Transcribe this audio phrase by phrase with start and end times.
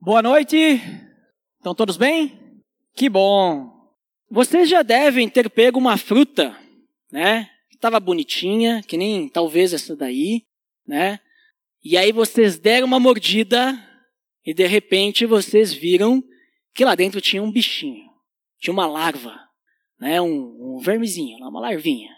[0.00, 0.80] Boa noite.
[1.56, 2.62] Estão todos bem?
[2.94, 3.68] Que bom.
[4.30, 6.56] Vocês já devem ter pego uma fruta,
[7.10, 7.50] né?
[7.68, 10.44] Estava bonitinha, que nem talvez essa daí,
[10.86, 11.18] né?
[11.84, 13.76] E aí vocês deram uma mordida
[14.46, 16.22] e de repente vocês viram
[16.72, 18.08] que lá dentro tinha um bichinho,
[18.60, 19.36] tinha uma larva,
[19.98, 20.20] né?
[20.20, 22.10] Um, um vermezinho, uma larvinha.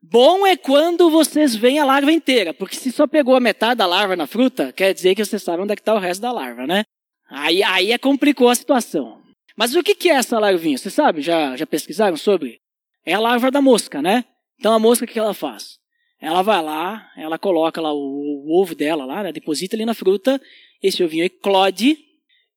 [0.00, 3.86] Bom é quando vocês veem a larva inteira, porque se só pegou a metade da
[3.86, 6.32] larva na fruta, quer dizer que vocês sabem onde é que está o resto da
[6.32, 6.86] larva, né?
[7.28, 9.20] Aí, aí é complicou a situação.
[9.56, 10.76] Mas o que, que é essa larvinha?
[10.76, 11.22] Você sabe?
[11.22, 12.60] Já, já pesquisaram sobre?
[13.04, 14.24] É a larva da mosca, né?
[14.58, 15.78] Então a mosca o que ela faz?
[16.20, 19.32] Ela vai lá, ela coloca lá o, o ovo dela lá, né?
[19.32, 20.40] deposita ali na fruta,
[20.82, 21.98] esse ovinho eclode,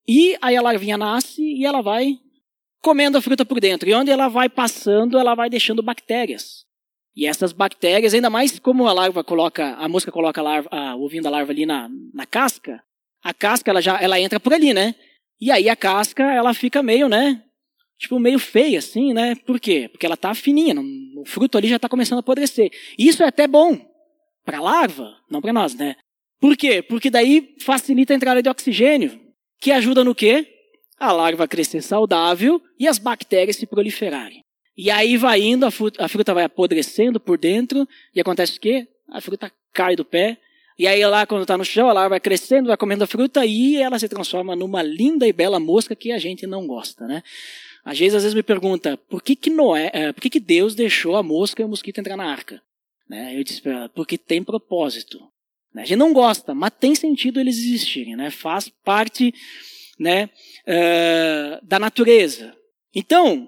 [0.08, 2.18] e aí a larvinha nasce e ela vai
[2.82, 3.88] comendo a fruta por dentro.
[3.88, 6.64] E onde ela vai passando, ela vai deixando bactérias.
[7.14, 10.96] E essas bactérias, ainda mais como a larva coloca, a mosca coloca a larva, a,
[10.96, 12.82] o ovinho da larva ali na, na casca,
[13.22, 14.94] a casca ela já ela entra por ali, né?
[15.40, 17.42] E aí a casca ela fica meio, né?
[17.98, 19.34] Tipo meio feia assim, né?
[19.34, 19.88] Por quê?
[19.90, 20.74] Porque ela tá fininha,
[21.16, 22.70] o fruto ali já está começando a apodrecer.
[22.98, 23.78] Isso é até bom
[24.44, 25.96] para a larva, não para nós, né?
[26.40, 26.82] Por quê?
[26.82, 29.20] Porque daí facilita a entrada de oxigênio,
[29.60, 30.46] que ajuda no quê?
[30.98, 34.42] A larva a crescer saudável e as bactérias se proliferarem.
[34.76, 38.60] E aí vai indo, a fruta, a fruta vai apodrecendo por dentro, e acontece o
[38.60, 38.88] quê?
[39.10, 40.38] A fruta cai do pé,
[40.80, 43.76] e aí lá, quando está no chão, ela vai crescendo, vai comendo a fruta e
[43.76, 47.22] ela se transforma numa linda e bela mosca que a gente não gosta, né?
[47.84, 50.74] Às vezes, às vezes me pergunta, por que que Noé, é, por que que Deus
[50.74, 52.62] deixou a mosca e o mosquito entrar na arca?
[53.06, 53.38] Né?
[53.38, 55.20] Eu disse para ela, porque tem propósito.
[55.74, 55.82] Né?
[55.82, 58.30] A gente não gosta, mas tem sentido eles existirem, né?
[58.30, 59.34] Faz parte,
[59.98, 60.30] né,
[60.66, 62.56] uh, da natureza.
[62.94, 63.46] Então,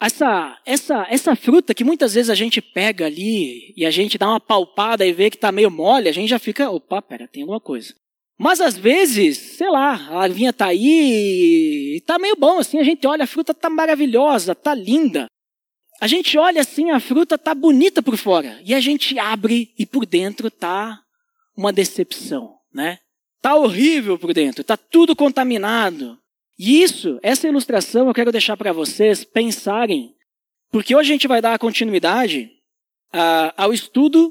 [0.00, 4.28] essa, essa, essa fruta que muitas vezes a gente pega ali e a gente dá
[4.28, 7.42] uma palpada e vê que está meio mole, a gente já fica, opa, pera, tem
[7.42, 7.94] alguma coisa.
[8.38, 12.82] Mas às vezes, sei lá, a larvinha está aí e está meio bom assim, a
[12.82, 15.26] gente olha, a fruta está maravilhosa, está linda.
[16.00, 19.84] A gente olha assim, a fruta está bonita por fora e a gente abre e
[19.84, 20.98] por dentro está
[21.54, 22.98] uma decepção, né?
[23.42, 26.18] Tá horrível por dentro, tá tudo contaminado.
[26.62, 30.14] E isso, essa ilustração eu quero deixar para vocês pensarem,
[30.70, 32.50] porque hoje a gente vai dar continuidade
[33.14, 34.30] uh, ao estudo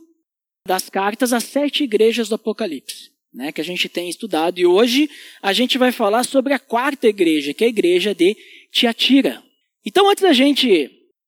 [0.64, 4.60] das cartas às sete igrejas do Apocalipse, né, que a gente tem estudado.
[4.60, 5.10] E hoje
[5.42, 8.38] a gente vai falar sobre a quarta igreja, que é a igreja de
[8.72, 9.42] Tiatira.
[9.84, 10.86] Então, antes da gente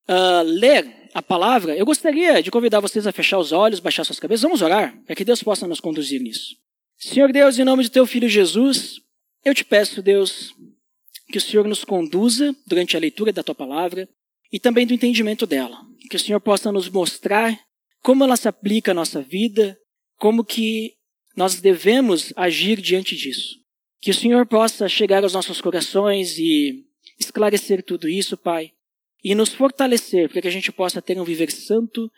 [0.08, 4.20] uh, ler a palavra, eu gostaria de convidar vocês a fechar os olhos, baixar suas
[4.20, 4.42] cabeças.
[4.42, 6.54] Vamos orar, para que Deus possa nos conduzir nisso.
[6.96, 9.00] Senhor Deus, em nome de teu filho Jesus,
[9.44, 10.54] eu te peço, Deus,
[11.32, 14.08] que o Senhor nos conduza durante a leitura da tua palavra
[14.52, 15.80] e também do entendimento dela.
[16.08, 17.58] Que o Senhor possa nos mostrar
[18.02, 19.78] como ela se aplica à nossa vida,
[20.18, 20.94] como que
[21.34, 23.56] nós devemos agir diante disso.
[24.00, 26.84] Que o Senhor possa chegar aos nossos corações e
[27.18, 28.72] esclarecer tudo isso, Pai,
[29.24, 32.10] e nos fortalecer para que a gente possa ter um viver santo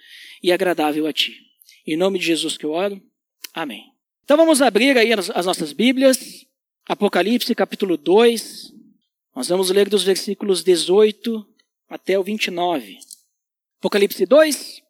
[0.43, 1.33] e agradável a Ti.
[1.87, 3.01] Em nome de Jesus que eu oro.
[3.53, 3.85] Amém.
[4.25, 6.45] Então vamos abrir aí as nossas Bíblias.
[6.87, 8.73] Apocalipse capítulo 2,
[9.35, 11.45] nós vamos ler dos versículos 18
[11.89, 12.99] até o 29.
[13.81, 14.81] Apocalipse 2,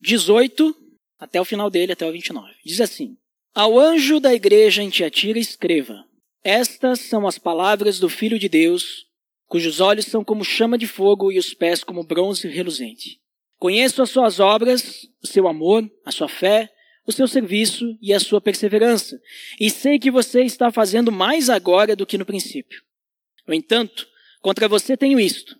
[0.00, 0.76] 18
[1.18, 2.52] até o final dele, até o 29.
[2.64, 3.16] Diz assim:
[3.54, 6.04] Ao anjo da igreja em Tiatira escreva:
[6.42, 9.06] Estas são as palavras do Filho de Deus,
[9.46, 13.18] cujos olhos são como chama de fogo e os pés como bronze reluzente.
[13.58, 16.70] Conheço as suas obras, o seu amor, a sua fé,
[17.06, 19.18] o seu serviço e a sua perseverança,
[19.58, 22.82] e sei que você está fazendo mais agora do que no princípio.
[23.46, 24.06] No entanto,
[24.40, 25.56] contra você tenho isto.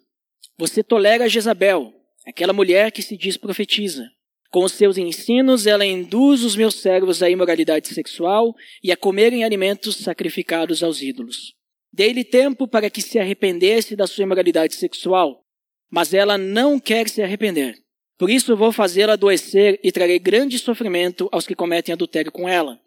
[0.56, 1.92] Você tolera Jezabel,
[2.26, 4.10] aquela mulher que se diz profetiza.
[4.50, 9.42] Com os seus ensinos, ela induz os meus servos à imoralidade sexual e a comerem
[9.42, 11.54] alimentos sacrificados aos ídolos.
[11.92, 15.44] Dei-lhe tempo para que se arrependesse da sua imoralidade sexual,
[15.90, 17.76] mas ela não quer se arrepender.
[18.16, 22.80] Por isso vou fazê-la adoecer e trarei grande sofrimento aos que cometem adultério com ela,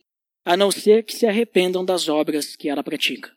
[0.46, 3.37] a não ser que se arrependam das obras que ela pratica.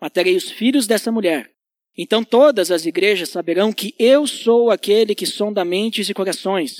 [0.00, 1.50] Matarei os filhos dessa mulher.
[1.96, 6.76] Então todas as igrejas saberão que eu sou aquele que sonda mentes e corações,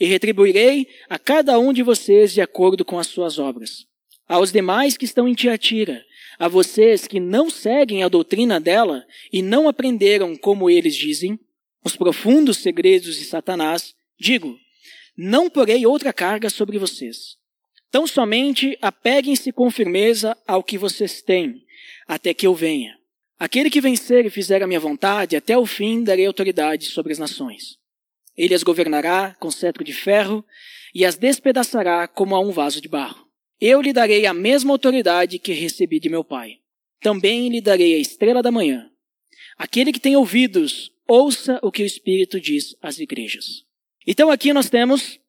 [0.00, 3.84] e retribuirei a cada um de vocês de acordo com as suas obras.
[4.26, 6.02] Aos demais que estão em Tiatira,
[6.38, 11.38] a vocês que não seguem a doutrina dela e não aprenderam como eles dizem,
[11.84, 14.58] os profundos segredos de Satanás, digo:
[15.14, 17.36] não porei outra carga sobre vocês.
[17.90, 21.62] Tão somente apeguem-se com firmeza ao que vocês têm
[22.06, 22.98] até que eu venha.
[23.38, 27.18] Aquele que vencer e fizer a minha vontade, até o fim darei autoridade sobre as
[27.18, 27.76] nações.
[28.36, 30.44] Ele as governará com cetro de ferro
[30.94, 33.26] e as despedaçará como a um vaso de barro.
[33.60, 36.58] Eu lhe darei a mesma autoridade que recebi de meu Pai.
[37.04, 38.90] também lhe darei a estrela da manhã.
[39.58, 43.62] Aquele que tem ouvidos, ouça o que o Espírito diz às igrejas.
[44.06, 45.20] Então aqui nós temos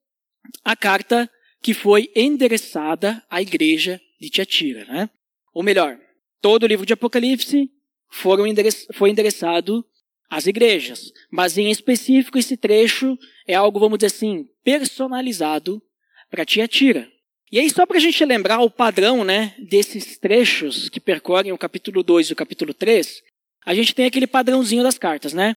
[0.64, 1.30] a carta
[1.62, 5.10] que foi endereçada à igreja de Tiatira, né?
[5.54, 6.00] Ou melhor,
[6.42, 7.70] todo o livro de Apocalipse
[8.10, 8.46] foram
[8.94, 9.86] foi endereçado
[10.30, 13.18] às igrejas, mas em específico esse trecho
[13.48, 15.82] é algo, vamos dizer assim, personalizado
[16.30, 17.10] para Tiatira.
[17.52, 21.58] E aí, só para a gente lembrar o padrão né, desses trechos que percorrem o
[21.58, 23.22] capítulo 2 e o capítulo 3,
[23.66, 25.54] a gente tem aquele padrãozinho das cartas, né?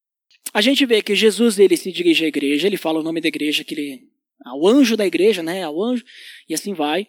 [0.53, 3.29] A gente vê que Jesus ele se dirige à igreja, ele fala o nome da
[3.29, 4.09] igreja, que ele,
[4.45, 5.63] ao anjo da igreja, né?
[5.63, 6.05] Ao anjo,
[6.49, 7.07] e assim vai.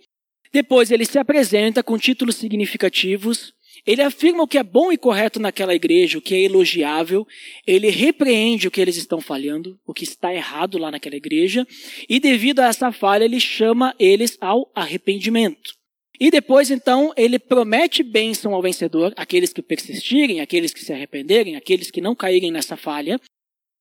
[0.51, 3.53] Depois ele se apresenta com títulos significativos
[3.85, 7.27] ele afirma o que é bom e correto naquela igreja, o que é elogiável.
[7.65, 11.65] Ele repreende o que eles estão falhando, o que está errado lá naquela igreja.
[12.07, 15.73] E devido a essa falha, ele chama eles ao arrependimento.
[16.19, 21.55] E depois, então, ele promete bênção ao vencedor, aqueles que persistirem, aqueles que se arrependerem,
[21.55, 23.19] aqueles que não caírem nessa falha.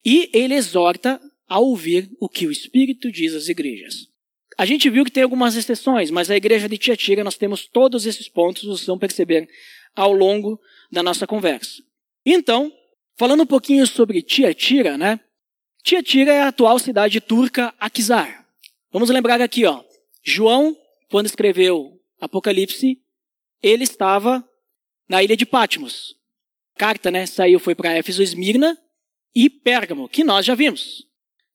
[0.04, 4.06] E ele exorta a ouvir o que o Espírito diz às igrejas.
[4.56, 8.06] A gente viu que tem algumas exceções, mas a igreja de Tiatira nós temos todos
[8.06, 9.48] esses pontos, vocês vão perceber
[9.98, 10.60] ao longo
[10.92, 11.82] da nossa conversa.
[12.24, 12.72] Então,
[13.16, 15.18] falando um pouquinho sobre Tiatira, né?
[15.82, 18.46] Tiatira é a atual cidade turca Akizar.
[18.92, 19.82] Vamos lembrar aqui, ó.
[20.22, 20.76] João,
[21.10, 23.00] quando escreveu Apocalipse,
[23.60, 24.48] ele estava
[25.08, 26.16] na ilha de Patmos.
[26.76, 28.78] A carta, né, saiu foi para Éfeso, Esmirna
[29.34, 31.08] e Pérgamo, que nós já vimos.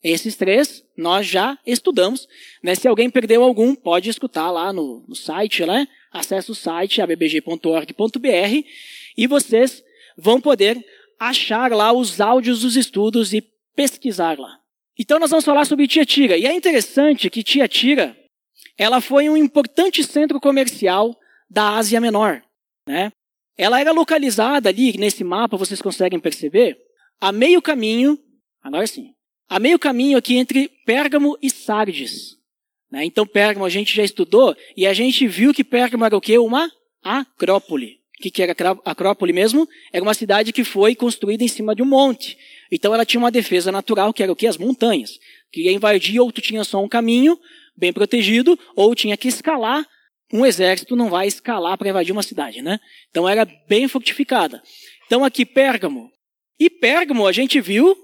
[0.03, 2.27] Esses três nós já estudamos.
[2.61, 2.75] Né?
[2.75, 5.87] Se alguém perdeu algum, pode escutar lá no, no site, né?
[6.13, 8.67] Acesse o site abbg.org.br
[9.17, 9.83] e vocês
[10.15, 10.77] vão poder
[11.19, 13.41] achar lá os áudios dos estudos e
[13.75, 14.59] pesquisar lá.
[14.97, 16.37] Então nós vamos falar sobre Tiatira.
[16.37, 18.15] E é interessante que Tiatira,
[18.77, 21.17] ela foi um importante centro comercial
[21.49, 22.43] da Ásia Menor.
[22.87, 23.11] Né?
[23.57, 26.77] Ela era localizada ali, nesse mapa, vocês conseguem perceber,
[27.19, 28.19] a meio caminho,
[28.61, 29.13] agora sim,
[29.49, 32.37] a meio caminho aqui entre Pérgamo e Sardes.
[32.93, 33.05] Né?
[33.05, 36.37] Então, Pérgamo a gente já estudou e a gente viu que Pérgamo era o quê?
[36.37, 36.71] Uma
[37.03, 37.99] acrópole.
[38.19, 38.53] O que, que era
[38.85, 39.67] acrópole mesmo?
[39.91, 42.37] Era uma cidade que foi construída em cima de um monte.
[42.71, 44.45] Então ela tinha uma defesa natural, que era o quê?
[44.45, 45.19] As montanhas.
[45.51, 47.35] Que ia invadir, ou tu tinha só um caminho
[47.75, 49.83] bem protegido, ou tinha que escalar.
[50.31, 52.79] Um exército não vai escalar para invadir uma cidade, né?
[53.09, 54.61] Então era bem fortificada.
[55.07, 56.11] Então aqui Pérgamo.
[56.59, 57.97] E Pérgamo a gente viu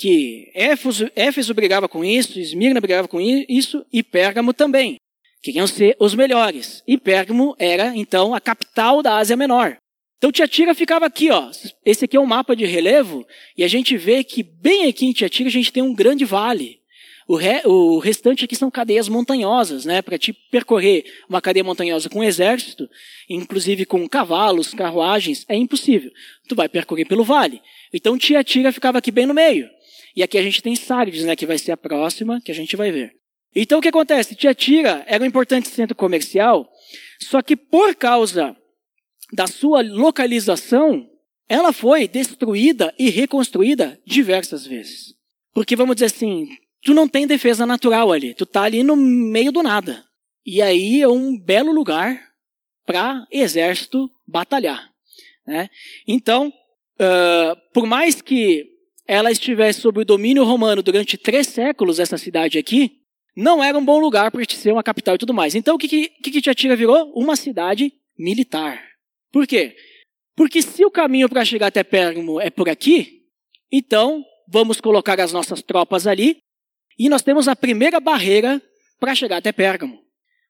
[0.00, 4.96] que Éfeso, Éfeso brigava com isso, Esmirna brigava com isso, e Pérgamo também.
[5.42, 6.82] Queriam ser os melhores.
[6.88, 9.76] E Pérgamo era, então, a capital da Ásia Menor.
[10.16, 11.50] Então Tiatira ficava aqui, ó.
[11.84, 15.12] Esse aqui é um mapa de relevo, e a gente vê que bem aqui em
[15.12, 16.80] Tiatira a gente tem um grande vale.
[17.28, 20.00] O, re, o restante aqui são cadeias montanhosas, né?
[20.00, 22.88] Para te percorrer uma cadeia montanhosa com um exército,
[23.28, 26.10] inclusive com cavalos, carruagens, é impossível.
[26.48, 27.60] Tu vai percorrer pelo vale.
[27.92, 29.68] Então Tiatira ficava aqui bem no meio.
[30.14, 32.76] E aqui a gente tem Sardes, né, que vai ser a próxima, que a gente
[32.76, 33.12] vai ver.
[33.54, 34.34] Então o que acontece?
[34.34, 36.68] Tiatira era um importante centro comercial,
[37.22, 38.56] só que por causa
[39.32, 41.08] da sua localização,
[41.48, 45.14] ela foi destruída e reconstruída diversas vezes.
[45.52, 46.48] Porque vamos dizer assim,
[46.82, 50.04] tu não tem defesa natural ali, tu tá ali no meio do nada.
[50.44, 52.20] E aí é um belo lugar
[52.86, 54.90] para exército batalhar.
[55.46, 55.68] Né?
[56.06, 58.69] Então, uh, por mais que
[59.10, 63.00] ela estivesse sob o domínio romano durante três séculos, essa cidade aqui,
[63.36, 65.56] não era um bom lugar para ser uma capital e tudo mais.
[65.56, 67.12] Então, o que, que, que Tiatira virou?
[67.16, 68.80] Uma cidade militar.
[69.32, 69.74] Por quê?
[70.36, 73.22] Porque se o caminho para chegar até Pérgamo é por aqui,
[73.72, 76.36] então vamos colocar as nossas tropas ali
[76.96, 78.62] e nós temos a primeira barreira
[79.00, 79.98] para chegar até Pérgamo.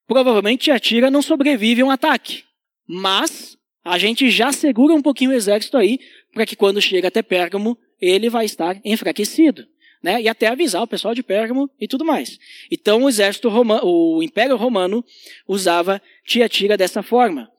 [0.07, 2.45] Provavelmente Tiatira não sobrevive a um ataque,
[2.87, 5.99] mas a gente já segura um pouquinho o exército aí
[6.33, 9.67] para que quando chega até Pérgamo ele vai estar enfraquecido.
[10.03, 10.23] Né?
[10.23, 12.39] E até avisar o pessoal de Pérgamo e tudo mais.
[12.71, 15.05] Então o exército romano, o Império Romano
[15.47, 17.51] usava Tiatira dessa forma.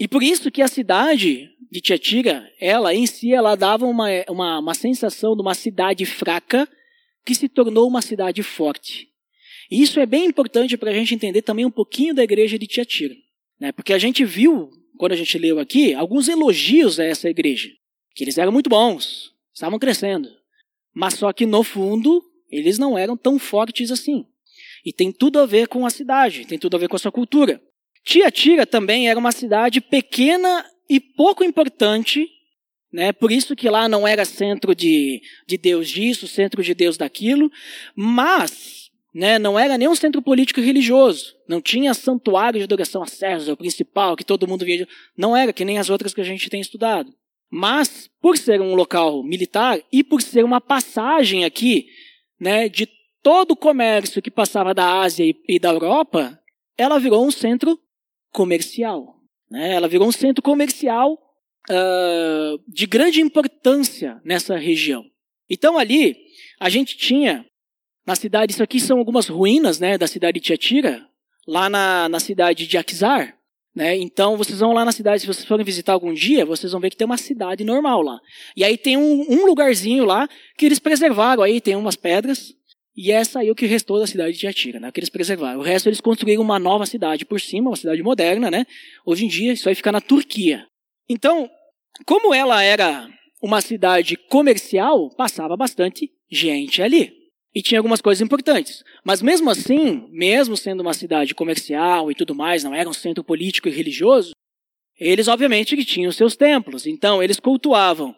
[0.00, 4.58] E por isso que a cidade de Tiatira, ela em si, ela dava uma, uma,
[4.58, 6.68] uma sensação de uma cidade fraca
[7.24, 9.08] que se tornou uma cidade forte.
[9.70, 12.66] E isso é bem importante para a gente entender também um pouquinho da igreja de
[12.66, 13.14] Tiatira.
[13.60, 13.70] Né?
[13.70, 17.70] Porque a gente viu, quando a gente leu aqui, alguns elogios a essa igreja.
[18.14, 20.28] Que eles eram muito bons, estavam crescendo.
[20.92, 24.26] Mas só que no fundo, eles não eram tão fortes assim.
[24.84, 27.12] E tem tudo a ver com a cidade, tem tudo a ver com a sua
[27.12, 27.62] cultura.
[28.04, 32.28] Tiatira também era uma cidade pequena e pouco importante,
[32.92, 33.12] né?
[33.12, 37.50] Por isso que lá não era centro de, de Deus disso, centro de Deus daquilo,
[37.94, 38.87] mas
[39.18, 41.34] né, não era nem um centro político e religioso.
[41.48, 44.86] Não tinha santuário de adoração a César, o principal, que todo mundo via.
[45.16, 47.12] Não era, que nem as outras que a gente tem estudado.
[47.50, 51.88] Mas, por ser um local militar e por ser uma passagem aqui
[52.38, 52.88] né, de
[53.20, 56.38] todo o comércio que passava da Ásia e, e da Europa,
[56.76, 57.76] ela virou um centro
[58.30, 59.16] comercial.
[59.50, 59.72] Né?
[59.72, 61.18] Ela virou um centro comercial
[61.68, 65.04] uh, de grande importância nessa região.
[65.50, 66.16] Então ali
[66.60, 67.44] a gente tinha
[68.08, 71.06] na cidade, isso aqui são algumas ruínas né, da cidade de Tiatira,
[71.46, 73.36] lá na, na cidade de Aquizar.
[73.76, 73.98] Né?
[73.98, 76.88] Então vocês vão lá na cidade, se vocês forem visitar algum dia, vocês vão ver
[76.88, 78.18] que tem uma cidade normal lá.
[78.56, 82.54] E aí tem um, um lugarzinho lá que eles preservaram, aí tem umas pedras,
[82.96, 84.90] e essa aí é o que restou da cidade de Tiatira, né?
[84.90, 85.60] Que eles preservaram.
[85.60, 88.66] O resto eles construíram uma nova cidade por cima, uma cidade moderna, né?
[89.04, 90.66] Hoje em dia isso aí fica na Turquia.
[91.06, 91.50] Então,
[92.06, 93.06] como ela era
[93.42, 97.17] uma cidade comercial, passava bastante gente ali.
[97.58, 98.84] E tinha algumas coisas importantes.
[99.04, 103.24] Mas mesmo assim, mesmo sendo uma cidade comercial e tudo mais, não era um centro
[103.24, 104.30] político e religioso,
[104.96, 106.86] eles obviamente que tinham seus templos.
[106.86, 108.14] Então, eles cultuavam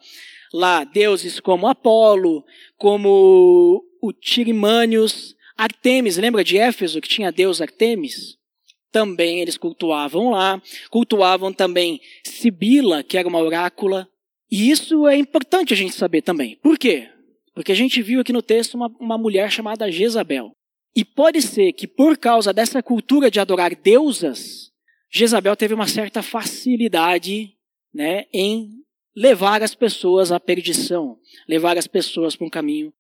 [0.52, 2.44] lá deuses como Apolo,
[2.76, 8.36] como o Tirimânios, Artemis, lembra de Éfeso que tinha deus Artemis?
[8.92, 14.06] Também eles cultuavam lá, cultuavam também Sibila, que era uma orácula.
[14.50, 16.58] E isso é importante a gente saber também.
[16.62, 17.08] Por quê?
[17.54, 20.52] Porque a gente viu aqui no texto uma, uma mulher chamada Jezabel.
[20.94, 24.70] E pode ser que por causa dessa cultura de adorar deusas,
[25.10, 27.54] Jezabel teve uma certa facilidade
[27.92, 28.70] né, em
[29.14, 32.92] levar as pessoas à perdição, levar as pessoas para um caminho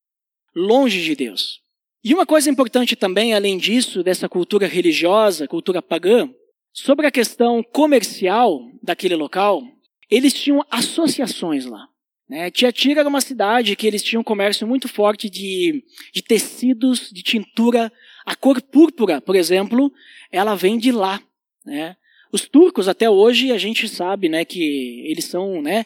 [0.54, 1.60] longe de Deus.
[2.02, 6.28] E uma coisa importante também, além disso, dessa cultura religiosa, cultura pagã,
[6.72, 9.62] sobre a questão comercial daquele local,
[10.10, 11.86] eles tinham associações lá.
[12.30, 12.48] Né?
[12.48, 15.82] Tiatira era uma cidade que eles tinham um comércio muito forte de,
[16.12, 17.92] de tecidos, de tintura.
[18.24, 19.92] A cor púrpura, por exemplo,
[20.30, 21.20] ela vem de lá.
[21.66, 21.96] Né?
[22.30, 25.84] Os turcos, até hoje, a gente sabe né, que eles são né,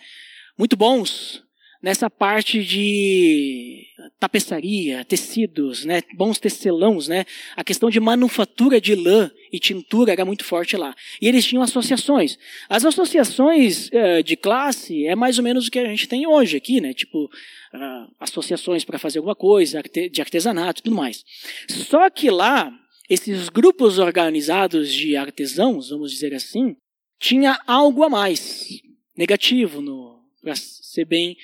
[0.59, 1.43] muito bons
[1.85, 3.87] nessa parte de
[4.19, 10.25] tapeçaria, tecidos, né, bons tecelãos, né, a questão de manufatura de lã e tintura era
[10.25, 10.95] muito forte lá.
[11.21, 12.39] E eles tinham associações.
[12.71, 16.57] As associações uh, de classe é mais ou menos o que a gente tem hoje
[16.57, 21.23] aqui, né, tipo uh, associações para fazer alguma coisa, de artesanato tudo mais.
[21.69, 22.73] Só que lá,
[23.11, 26.77] esses grupos organizados de artesãos, vamos dizer assim,
[27.21, 28.81] tinha algo a mais
[29.15, 30.15] negativo no
[30.45, 31.37] para ser bem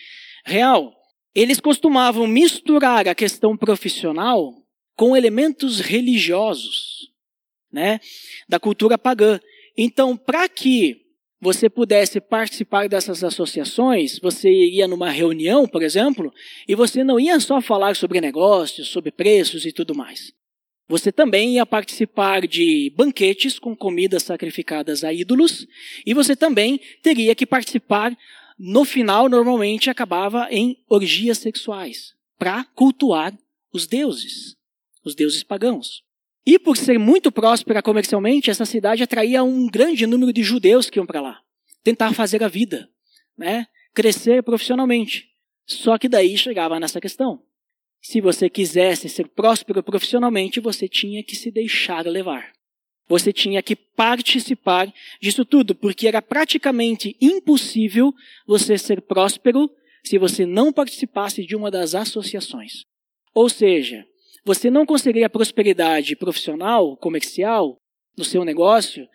[0.45, 0.95] real.
[1.35, 4.55] Eles costumavam misturar a questão profissional
[4.97, 7.11] com elementos religiosos,
[7.73, 8.01] né,
[8.49, 9.41] da cultura pagã.
[9.77, 11.01] Então, para que
[11.41, 16.33] você pudesse participar dessas associações, você iria numa reunião, por exemplo,
[16.69, 20.33] e você não ia só falar sobre negócios, sobre preços e tudo mais.
[20.87, 25.67] Você também ia participar de banquetes com comidas sacrificadas a ídolos,
[26.05, 28.15] e você também teria que participar
[28.63, 33.35] no final, normalmente acabava em orgias sexuais para cultuar
[33.73, 34.55] os deuses,
[35.03, 36.03] os deuses pagãos.
[36.45, 40.99] E por ser muito próspera comercialmente, essa cidade atraía um grande número de judeus que
[40.99, 41.41] iam para lá,
[41.83, 42.87] tentar fazer a vida,
[43.35, 43.67] né?
[43.95, 45.31] crescer profissionalmente.
[45.65, 47.43] Só que daí chegava nessa questão.
[48.03, 52.53] Se você quisesse ser próspero profissionalmente, você tinha que se deixar levar.
[53.11, 54.87] Você tinha que participar
[55.21, 58.15] disso tudo, porque era praticamente impossível
[58.47, 59.69] você ser próspero
[60.05, 62.85] se você não participasse de uma das associações.
[63.35, 64.07] Ou seja,
[64.45, 67.79] você não conseguiria prosperidade profissional, comercial,
[68.17, 69.09] no seu negócio,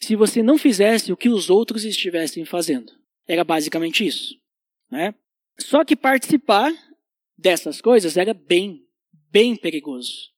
[0.00, 2.92] se você não fizesse o que os outros estivessem fazendo.
[3.26, 4.36] Era basicamente isso.
[4.88, 5.12] Né?
[5.58, 6.72] Só que participar
[7.36, 8.86] dessas coisas era bem,
[9.28, 10.30] bem perigoso.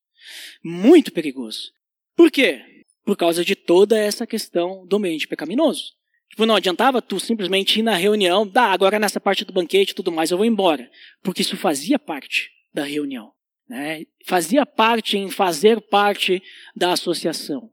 [0.65, 1.71] Muito perigoso.
[2.17, 2.72] Por quê?
[3.05, 5.95] Por causa de toda essa questão do ambiente pecaminoso.
[6.31, 9.95] Tipo, não adiantava tu simplesmente ir na reunião, dá, agora nessa parte do banquete e
[9.95, 10.91] tudo mais eu vou embora.
[11.23, 13.33] Porque isso fazia parte da reunião.
[13.69, 14.07] Né?
[14.25, 16.43] Fazia parte em fazer parte
[16.75, 17.71] da associação.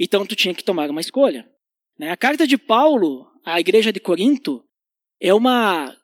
[0.00, 1.48] Então tu tinha que tomar uma escolha.
[1.98, 2.10] Né?
[2.10, 4.64] A carta de Paulo à igreja de Corinto
[5.20, 5.96] é uma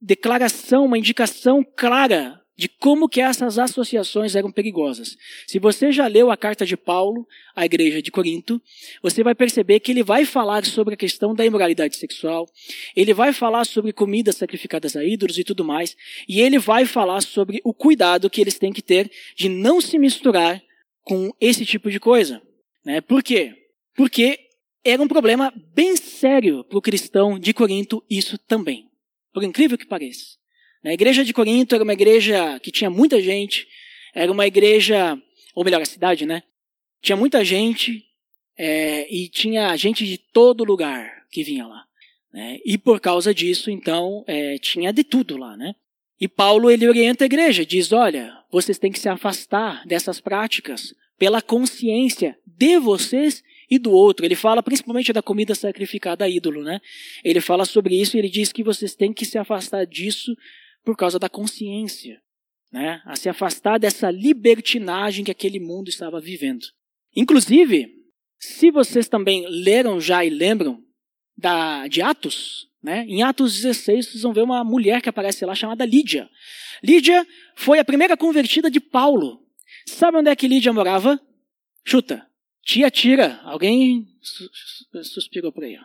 [0.00, 5.16] declaração, uma indicação clara de como que essas associações eram perigosas.
[5.46, 8.62] Se você já leu a carta de Paulo à igreja de Corinto,
[9.02, 12.48] você vai perceber que ele vai falar sobre a questão da imoralidade sexual,
[12.94, 15.96] ele vai falar sobre comidas sacrificadas a ídolos e tudo mais,
[16.28, 19.98] e ele vai falar sobre o cuidado que eles têm que ter de não se
[19.98, 20.62] misturar
[21.02, 22.40] com esse tipo de coisa.
[22.84, 23.00] Né?
[23.00, 23.52] Por quê?
[23.96, 24.38] Porque
[24.84, 28.88] era um problema bem sério para o cristão de Corinto isso também.
[29.32, 30.43] Por incrível que pareça.
[30.84, 33.66] A igreja de Corinto era uma igreja que tinha muita gente,
[34.14, 35.18] era uma igreja
[35.54, 36.42] ou melhor, a cidade, né?
[37.00, 38.04] Tinha muita gente
[38.58, 41.84] é, e tinha gente de todo lugar que vinha lá.
[42.32, 42.58] Né?
[42.64, 45.74] E por causa disso, então, é, tinha de tudo lá, né?
[46.20, 50.94] E Paulo ele orienta a igreja, diz: olha, vocês têm que se afastar dessas práticas
[51.18, 54.24] pela consciência de vocês e do outro.
[54.24, 56.80] Ele fala principalmente da comida sacrificada a ídolo, né?
[57.22, 60.36] Ele fala sobre isso e ele diz que vocês têm que se afastar disso
[60.84, 62.20] por causa da consciência,
[62.70, 63.00] né?
[63.04, 66.66] A se afastar dessa libertinagem que aquele mundo estava vivendo.
[67.16, 67.88] Inclusive,
[68.38, 70.82] se vocês também leram já e lembram
[71.36, 73.04] da, de Atos, né?
[73.08, 76.28] Em Atos 16, vocês vão ver uma mulher que aparece lá chamada Lídia.
[76.82, 77.26] Lídia
[77.56, 79.40] foi a primeira convertida de Paulo.
[79.88, 81.18] Sabe onde é que Lídia morava?
[81.86, 82.26] Chuta.
[82.62, 83.40] Tia Tira.
[83.42, 84.06] Alguém
[85.02, 85.76] suspirou por aí.
[85.78, 85.84] Ó.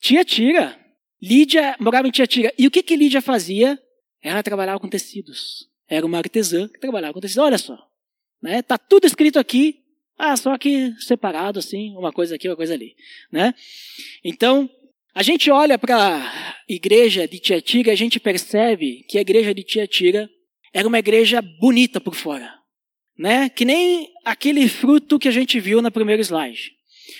[0.00, 0.78] Tia Tira.
[1.20, 2.52] Lídia morava em Tia Tira.
[2.58, 3.80] E o que, que Lídia fazia?
[4.22, 5.68] Ela trabalhava com tecidos.
[5.88, 7.44] Era uma artesã que trabalhava com tecidos.
[7.44, 7.78] Olha só.
[8.40, 8.62] Né?
[8.62, 9.80] Tá tudo escrito aqui.
[10.16, 12.94] Ah, só que separado assim, uma coisa aqui, uma coisa ali.
[13.30, 13.54] Né?
[14.22, 14.70] Então,
[15.14, 19.52] a gente olha para a igreja de Tiatira e a gente percebe que a igreja
[19.52, 20.30] de Tiatira
[20.72, 22.62] era uma igreja bonita por fora
[23.22, 23.48] né?
[23.48, 26.72] Que nem aquele fruto que a gente viu na primeira slide.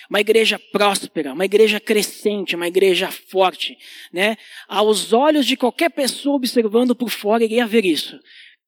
[0.08, 3.76] Uma igreja próspera, uma igreja crescente, uma igreja forte,
[4.12, 4.36] né?
[4.68, 8.18] Aos olhos de qualquer pessoa observando por fora, iria ver isso.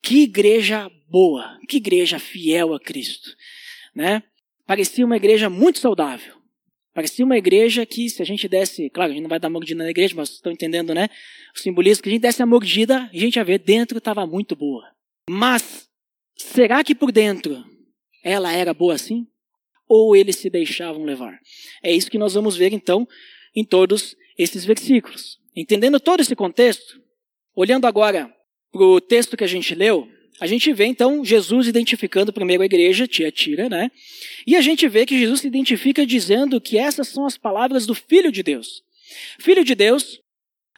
[0.03, 3.35] Que igreja boa, que igreja fiel a Cristo,
[3.95, 4.23] né?
[4.67, 6.35] Parecia uma igreja muito saudável.
[6.95, 9.83] Parecia uma igreja que, se a gente desse, claro, a gente não vai dar mordida
[9.83, 11.09] na igreja, mas estão entendendo, né?
[11.55, 14.55] O simbolismo, que a gente desse a mordida, a gente ia ver dentro estava muito
[14.55, 14.85] boa.
[15.29, 15.89] Mas
[16.37, 17.65] Será que por dentro
[18.23, 19.27] ela era boa assim?
[19.89, 21.39] Ou eles se deixavam levar?
[21.83, 23.07] É isso que nós vamos ver então
[23.55, 25.39] em todos esses versículos.
[25.55, 27.01] Entendendo todo esse contexto,
[27.55, 28.33] olhando agora
[28.73, 30.09] para o texto que a gente leu,
[30.41, 33.91] a gente vê então Jesus identificando primeiro a igreja, tia Tira, né?
[34.47, 37.95] E a gente vê que Jesus se identifica dizendo que essas são as palavras do
[37.95, 38.83] Filho de Deus.
[39.39, 40.21] Filho de Deus,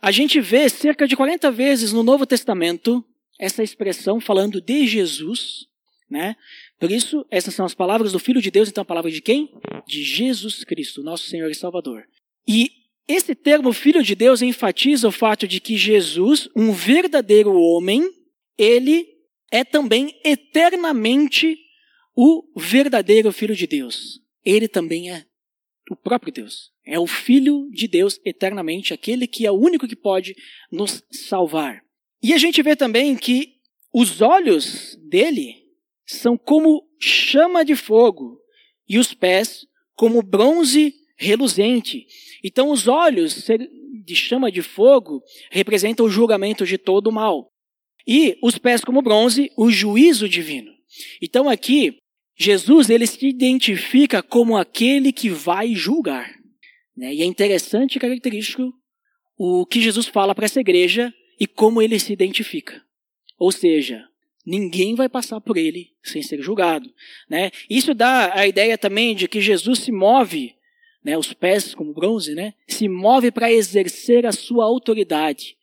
[0.03, 3.03] a gente vê cerca de 40 vezes no Novo Testamento
[3.39, 5.67] essa expressão falando de Jesus,
[6.09, 6.37] né?
[6.79, 9.51] Por isso, essas são as palavras do Filho de Deus, então a palavra de quem?
[9.87, 12.07] De Jesus Cristo, nosso Senhor e Salvador.
[12.47, 12.71] E
[13.09, 18.11] esse termo Filho de Deus enfatiza o fato de que Jesus, um verdadeiro homem,
[18.59, 19.07] ele
[19.51, 21.57] é também eternamente
[22.15, 24.21] o verdadeiro Filho de Deus.
[24.45, 25.25] Ele também é
[25.91, 26.73] o próprio Deus.
[26.85, 30.35] É o Filho de Deus eternamente, aquele que é o único que pode
[30.71, 31.83] nos salvar.
[32.23, 33.57] E a gente vê também que
[33.93, 35.66] os olhos dele
[36.07, 38.39] são como chama de fogo
[38.89, 42.07] e os pés como bronze reluzente.
[42.45, 43.47] Então, os olhos
[44.05, 47.51] de chama de fogo representam o julgamento de todo o mal.
[48.07, 50.71] E os pés como bronze, o juízo divino.
[51.21, 51.99] Então, aqui,
[52.39, 56.31] Jesus ele se identifica como aquele que vai julgar.
[56.97, 57.15] Né?
[57.15, 58.73] E é interessante e característico
[59.39, 62.83] o que Jesus fala para essa igreja e como ele se identifica.
[63.39, 64.07] Ou seja,
[64.47, 66.89] ninguém vai passar por ele sem ser julgado.
[67.29, 67.51] Né?
[67.69, 70.55] Isso dá a ideia também de que Jesus se move,
[71.03, 75.57] né, os pés como bronze, né, se move para exercer a sua autoridade,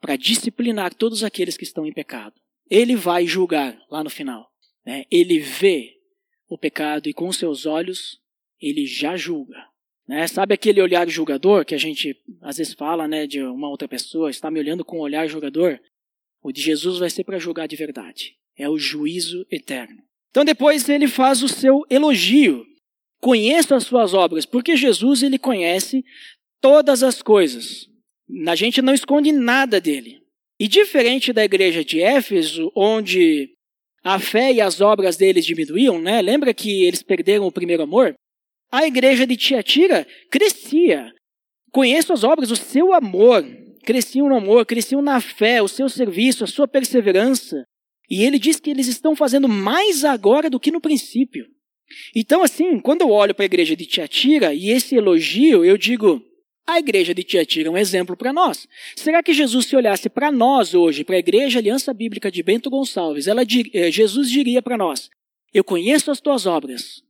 [0.00, 2.34] para disciplinar todos aqueles que estão em pecado.
[2.70, 4.48] Ele vai julgar lá no final.
[4.86, 5.04] Né?
[5.10, 5.96] Ele vê
[6.48, 8.20] o pecado e com seus olhos
[8.60, 9.56] ele já julga.
[10.06, 10.26] Né?
[10.26, 14.30] Sabe aquele olhar julgador que a gente às vezes fala né, de uma outra pessoa,
[14.30, 15.78] está me olhando com um olhar julgador?
[16.42, 18.34] O de Jesus vai ser para julgar de verdade.
[18.56, 20.02] É o juízo eterno.
[20.30, 22.64] Então depois ele faz o seu elogio.
[23.20, 26.04] Conheço as suas obras, porque Jesus ele conhece
[26.60, 27.86] todas as coisas.
[28.46, 30.20] A gente não esconde nada dele.
[30.58, 33.50] E diferente da igreja de Éfeso, onde
[34.04, 36.22] a fé e as obras deles diminuíam, né?
[36.22, 38.14] Lembra que eles perderam o primeiro amor?
[38.70, 41.12] A igreja de Tiatira crescia.
[41.72, 43.44] Conheço as obras, o seu amor.
[43.84, 47.64] Cresciam no amor, cresciam na fé, o seu serviço, a sua perseverança.
[48.08, 51.46] E ele diz que eles estão fazendo mais agora do que no princípio.
[52.14, 56.22] Então, assim, quando eu olho para a igreja de Tiatira e esse elogio, eu digo:
[56.66, 58.66] a igreja de Tiatira é um exemplo para nós.
[58.96, 62.70] Será que Jesus, se olhasse para nós hoje, para a igreja Aliança Bíblica de Bento
[62.70, 65.10] Gonçalves, ela, eh, Jesus diria para nós:
[65.52, 67.02] Eu conheço as tuas obras,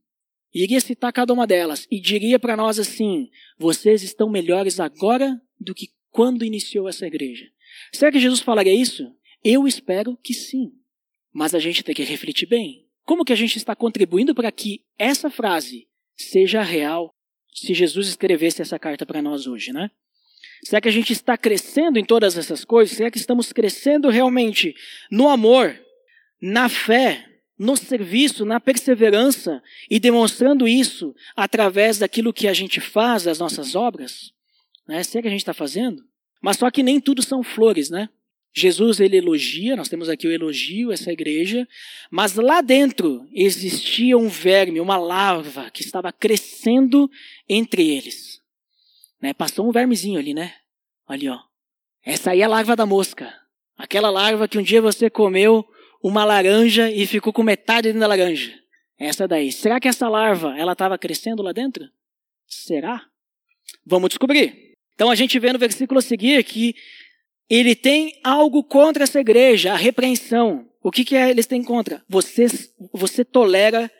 [0.54, 3.28] iria citar cada uma delas e diria para nós assim:
[3.58, 7.46] vocês estão melhores agora do que quando iniciou essa igreja.
[7.92, 9.14] Será que Jesus falaria isso?
[9.42, 10.72] Eu espero que sim.
[11.32, 12.86] Mas a gente tem que refletir bem.
[13.04, 17.14] Como que a gente está contribuindo para que essa frase seja real
[17.52, 19.90] se Jesus escrevesse essa carta para nós hoje, né?
[20.62, 22.96] Será que a gente está crescendo em todas essas coisas?
[22.96, 24.74] Será que estamos crescendo realmente
[25.10, 25.78] no amor,
[26.40, 27.26] na fé,
[27.58, 33.74] no serviço, na perseverança e demonstrando isso através daquilo que a gente faz, das nossas
[33.74, 34.32] obras?
[34.90, 35.04] Né?
[35.04, 36.02] Será que a gente está fazendo?
[36.42, 38.08] Mas só que nem tudo são flores, né?
[38.52, 41.68] Jesus ele elogia, nós temos aqui o elogio, essa igreja,
[42.10, 47.08] mas lá dentro existia um verme, uma larva que estava crescendo
[47.48, 48.40] entre eles.
[49.22, 49.32] Né?
[49.32, 50.56] Passou um vermezinho ali, né?
[51.06, 51.38] Ali, ó.
[52.04, 53.32] Essa aí é a larva da mosca.
[53.76, 55.64] Aquela larva que um dia você comeu
[56.02, 58.52] uma laranja e ficou com metade dentro da laranja.
[58.98, 59.52] Essa daí.
[59.52, 61.88] Será que essa larva ela estava crescendo lá dentro?
[62.48, 63.06] Será?
[63.86, 64.69] Vamos descobrir.
[65.00, 66.74] Então a gente vê no versículo a seguir que
[67.48, 70.68] ele tem algo contra essa igreja, a repreensão.
[70.82, 72.04] O que, que é eles têm contra?
[72.06, 72.44] Você,
[72.92, 73.90] você tolera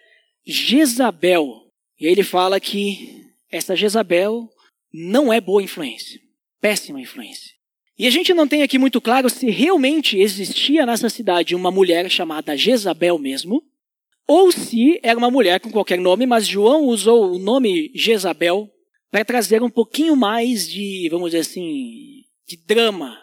[0.47, 1.71] Jezabel.
[1.99, 4.47] E aí ele fala que essa Jezabel
[4.93, 6.21] não é boa influência,
[6.61, 7.55] péssima influência.
[7.99, 12.11] E a gente não tem aqui muito claro se realmente existia nessa cidade uma mulher
[12.11, 13.63] chamada Jezabel mesmo,
[14.29, 18.71] ou se era uma mulher com qualquer nome, mas João usou o nome Jezabel
[19.11, 23.19] para trazer um pouquinho mais de, vamos dizer assim, de drama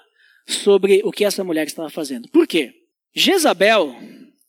[0.46, 2.28] sobre o que essa mulher estava fazendo.
[2.30, 2.74] Por quê?
[3.16, 3.96] Jezabel,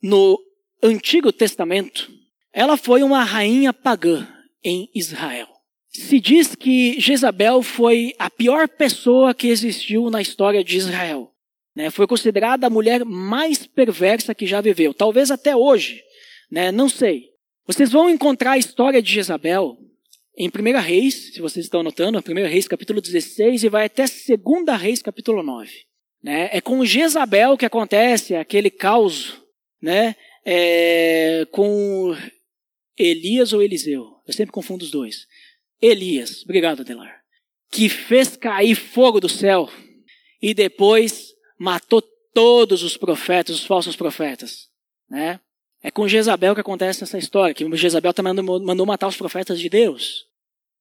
[0.03, 0.38] no
[0.83, 2.11] Antigo Testamento,
[2.53, 4.29] ela foi uma rainha pagã
[4.62, 5.48] em Israel.
[5.90, 11.33] Se diz que Jezabel foi a pior pessoa que existiu na história de Israel.
[11.74, 11.90] Né?
[11.90, 16.03] Foi considerada a mulher mais perversa que já viveu, talvez até hoje,
[16.51, 16.70] né?
[16.70, 17.29] não sei.
[17.66, 19.77] Vocês vão encontrar a história de Jezabel
[20.40, 24.81] em 1 Reis, se vocês estão anotando, 1 Reis capítulo 16 e vai até 2
[24.81, 25.68] Reis capítulo 9.
[26.22, 26.48] Né?
[26.53, 29.37] É com Jezabel que acontece aquele caos,
[29.83, 30.14] né?
[30.44, 32.16] É, com
[32.96, 34.07] Elias ou Eliseu.
[34.24, 35.27] Eu sempre confundo os dois.
[35.83, 37.20] Elias, obrigado Adelar,
[37.68, 39.68] que fez cair fogo do céu
[40.40, 42.01] e depois matou
[42.33, 44.68] todos os profetas, os falsos profetas,
[45.11, 45.40] né?
[45.83, 49.59] É com Jezabel que acontece essa história, que Jezabel também mandou, mandou matar os profetas
[49.59, 50.27] de Deus.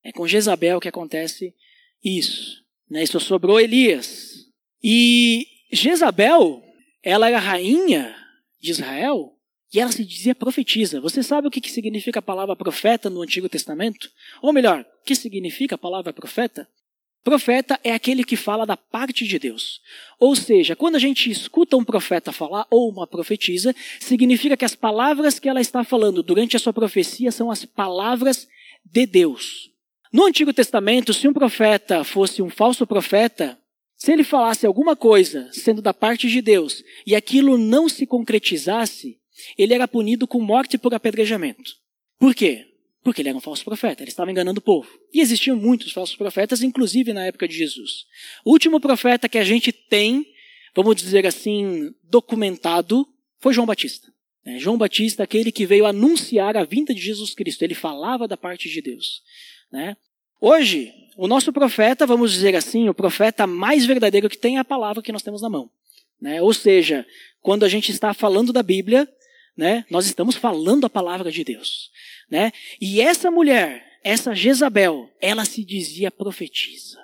[0.08, 1.54] É com Jezabel que acontece
[2.02, 2.63] isso.
[2.89, 3.04] Né?
[3.04, 4.46] Isso sobrou Elias.
[4.82, 6.63] E Jezabel,
[7.04, 8.15] ela era rainha
[8.58, 9.38] de Israel
[9.74, 11.02] e ela se dizia profetisa.
[11.02, 14.10] Você sabe o que significa a palavra profeta no Antigo Testamento?
[14.41, 16.70] Ou melhor, o que significa a palavra profeta?
[17.22, 19.82] Profeta é aquele que fala da parte de Deus.
[20.17, 24.74] Ou seja, quando a gente escuta um profeta falar ou uma profetisa, significa que as
[24.74, 28.48] palavras que ela está falando durante a sua profecia são as palavras
[28.86, 29.76] de Deus.
[30.12, 33.58] No Antigo Testamento, se um profeta fosse um falso profeta,
[33.96, 39.20] se ele falasse alguma coisa sendo da parte de Deus e aquilo não se concretizasse,
[39.58, 41.76] ele era punido com morte por apedrejamento.
[42.20, 42.65] Por quê?
[43.04, 44.89] Porque ele era um falso profeta, ele estava enganando o povo.
[45.13, 48.06] E existiam muitos falsos profetas, inclusive na época de Jesus.
[48.43, 50.26] O último profeta que a gente tem,
[50.76, 53.08] vamos dizer assim, documentado,
[53.39, 54.12] foi João Batista.
[54.46, 58.38] É, João Batista, aquele que veio anunciar a vinda de Jesus Cristo, ele falava da
[58.38, 59.22] parte de Deus.
[59.71, 59.97] Né?
[60.39, 64.65] Hoje, o nosso profeta, vamos dizer assim, o profeta mais verdadeiro que tem é a
[64.65, 65.69] palavra que nós temos na mão.
[66.19, 66.41] Né?
[66.41, 67.06] Ou seja,
[67.41, 69.08] quando a gente está falando da Bíblia,
[69.58, 69.84] né?
[69.89, 71.89] Nós estamos falando a palavra de Deus,
[72.30, 72.51] né?
[72.80, 76.99] E essa mulher, essa Jezabel, ela se dizia profetisa.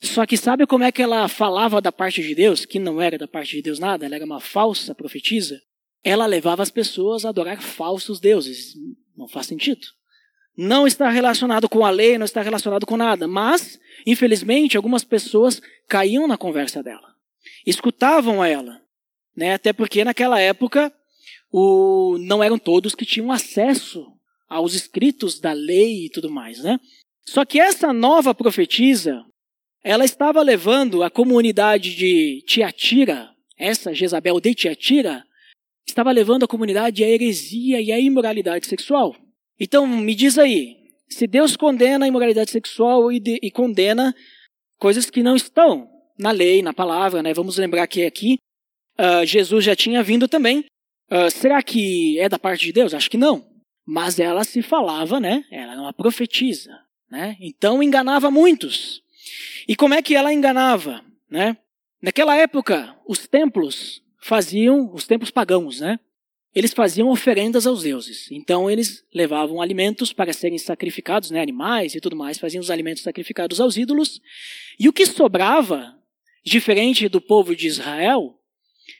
[0.00, 3.18] Só que sabe como é que ela falava da parte de Deus, que não era
[3.18, 5.60] da parte de Deus nada, ela era uma falsa profetisa?
[6.04, 8.74] Ela levava as pessoas a adorar falsos deuses.
[9.16, 9.88] Não faz sentido.
[10.60, 15.62] Não está relacionado com a lei, não está relacionado com nada, mas, infelizmente, algumas pessoas
[15.86, 17.14] caíam na conversa dela.
[17.64, 18.82] Escutavam a ela,
[19.36, 19.54] né?
[19.54, 20.92] Até porque naquela época
[21.52, 24.04] o, não eram todos que tinham acesso
[24.48, 26.80] aos escritos da lei e tudo mais, né?
[27.24, 29.24] Só que essa nova profetisa,
[29.84, 35.24] ela estava levando a comunidade de Tiatira, essa Jezabel de Tiatira,
[35.86, 39.14] estava levando a comunidade à heresia e à imoralidade sexual.
[39.58, 40.76] Então, me diz aí,
[41.08, 44.14] se Deus condena a imoralidade sexual e, de, e condena
[44.78, 47.32] coisas que não estão na lei, na palavra, né?
[47.34, 48.38] Vamos lembrar que aqui
[48.98, 50.64] uh, Jesus já tinha vindo também
[51.10, 52.92] Uh, será que é da parte de Deus?
[52.92, 53.46] Acho que não.
[53.86, 55.44] Mas ela se falava, né?
[55.50, 56.78] Ela era uma profetisa,
[57.10, 57.36] né?
[57.40, 59.02] Então enganava muitos.
[59.66, 61.56] E como é que ela enganava, né?
[62.02, 65.98] Naquela época, os templos faziam, os templos pagãos, né?
[66.54, 68.30] Eles faziam oferendas aos deuses.
[68.30, 71.40] Então eles levavam alimentos para serem sacrificados, né?
[71.40, 74.20] Animais e tudo mais, faziam os alimentos sacrificados aos ídolos.
[74.78, 75.94] E o que sobrava,
[76.44, 78.38] diferente do povo de Israel,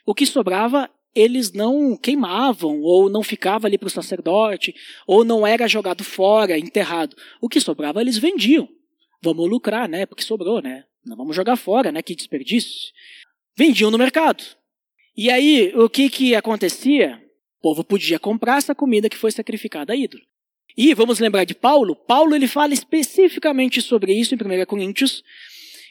[0.05, 4.75] o que sobrava eles não queimavam, ou não ficava ali para o sacerdote,
[5.07, 7.17] ou não era jogado fora, enterrado.
[7.41, 8.69] O que sobrava eles vendiam.
[9.21, 10.07] Vamos lucrar, né?
[10.07, 10.85] Porque sobrou, né?
[11.05, 12.03] Não vamos jogar fora, né?
[12.03, 12.93] Que desperdício.
[13.57, 14.45] Vendiam no mercado.
[15.17, 17.21] E aí, o que que acontecia?
[17.59, 20.23] O povo podia comprar essa comida que foi sacrificada a ídolo.
[20.77, 21.97] E vamos lembrar de Paulo.
[21.97, 25.25] Paulo ele fala especificamente sobre isso em 1 Coríntios.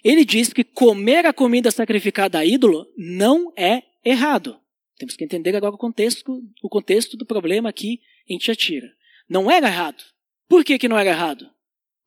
[0.04, 4.58] Ele diz que comer a comida sacrificada a ídolo não é errado.
[4.98, 8.92] Temos que entender agora o contexto, o contexto do problema aqui em Tiatira.
[9.30, 10.04] Não era errado.
[10.48, 11.50] Por que, que não era errado?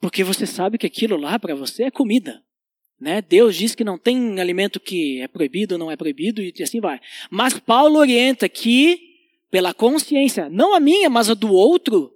[0.00, 2.42] Porque você sabe que aquilo lá para você é comida.
[2.98, 3.22] Né?
[3.22, 7.00] Deus diz que não tem alimento que é proibido não é proibido e assim vai.
[7.30, 9.09] Mas Paulo orienta que,
[9.50, 12.12] pela consciência, não a minha, mas a do outro,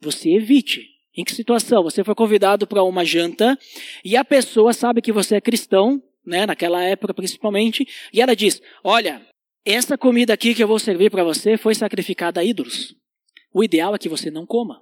[0.00, 0.86] você evite.
[1.16, 1.82] Em que situação?
[1.82, 3.58] Você foi convidado para uma janta
[4.04, 8.62] e a pessoa sabe que você é cristão, né, naquela época principalmente, e ela diz:
[8.84, 9.20] Olha,
[9.64, 12.94] essa comida aqui que eu vou servir para você foi sacrificada a ídolos.
[13.52, 14.80] O ideal é que você não coma.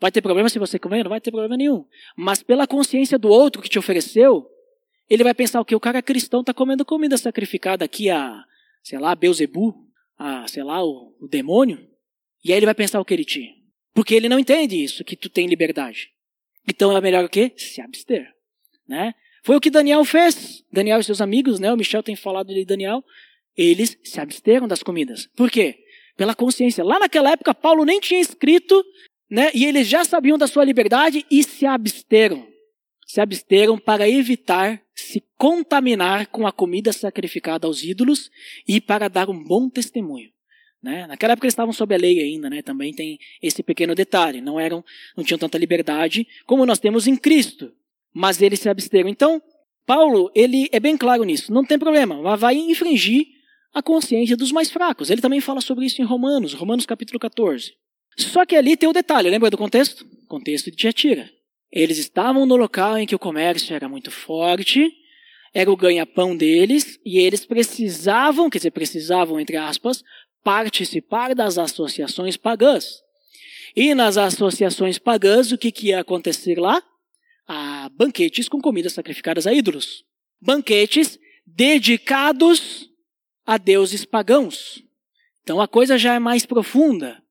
[0.00, 1.04] Vai ter problema se você comer?
[1.04, 1.84] Não vai ter problema nenhum.
[2.16, 4.48] Mas pela consciência do outro que te ofereceu,
[5.08, 5.74] ele vai pensar o que?
[5.74, 8.44] O cara cristão está comendo comida sacrificada aqui a,
[8.82, 9.87] sei lá, Beuzebu,
[10.18, 11.88] a, sei lá, o, o demônio.
[12.44, 13.52] E aí ele vai pensar o que ele tinha.
[13.94, 16.10] Porque ele não entende isso, que tu tem liberdade.
[16.68, 17.52] Então é melhor o quê?
[17.56, 18.28] Se abster.
[18.86, 19.14] Né?
[19.42, 20.64] Foi o que Daniel fez.
[20.72, 21.72] Daniel e seus amigos, né?
[21.72, 23.02] O Michel tem falado de Daniel.
[23.56, 25.26] Eles se absteram das comidas.
[25.36, 25.78] Por quê?
[26.16, 26.84] Pela consciência.
[26.84, 28.84] Lá naquela época, Paulo nem tinha escrito,
[29.30, 29.50] né?
[29.54, 32.46] E eles já sabiam da sua liberdade e se absteram.
[33.08, 38.30] Se absteram para evitar se contaminar com a comida sacrificada aos ídolos
[38.66, 40.28] e para dar um bom testemunho.
[40.82, 41.06] Né?
[41.06, 42.60] Naquela época eles estavam sob a lei ainda, né?
[42.60, 44.42] também tem esse pequeno detalhe.
[44.42, 44.84] Não eram,
[45.16, 47.72] não tinham tanta liberdade como nós temos em Cristo,
[48.12, 49.08] mas eles se absteram.
[49.08, 49.42] Então,
[49.86, 51.50] Paulo ele é bem claro nisso.
[51.50, 53.26] Não tem problema, vai infringir
[53.72, 55.08] a consciência dos mais fracos.
[55.08, 57.72] Ele também fala sobre isso em Romanos, Romanos capítulo 14.
[58.18, 60.04] Só que ali tem o um detalhe, lembra do contexto?
[60.26, 61.37] Contexto de Tiatira.
[61.70, 64.90] Eles estavam no local em que o comércio era muito forte,
[65.52, 70.02] era o ganha-pão deles, e eles precisavam, quer dizer, precisavam, entre aspas,
[70.42, 73.02] participar das associações pagãs.
[73.76, 76.82] E nas associações pagãs, o que, que ia acontecer lá?
[77.46, 80.04] Ah, banquetes com comidas sacrificadas a ídolos.
[80.40, 82.88] Banquetes dedicados
[83.46, 84.82] a deuses pagãos.
[85.42, 87.22] Então a coisa já é mais profunda.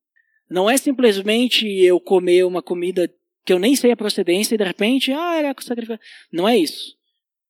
[0.49, 3.11] Não é simplesmente eu comer uma comida
[3.47, 6.01] que eu nem sei a procedência e de repente, ah, era sacrificado.
[6.29, 6.95] Não é isso.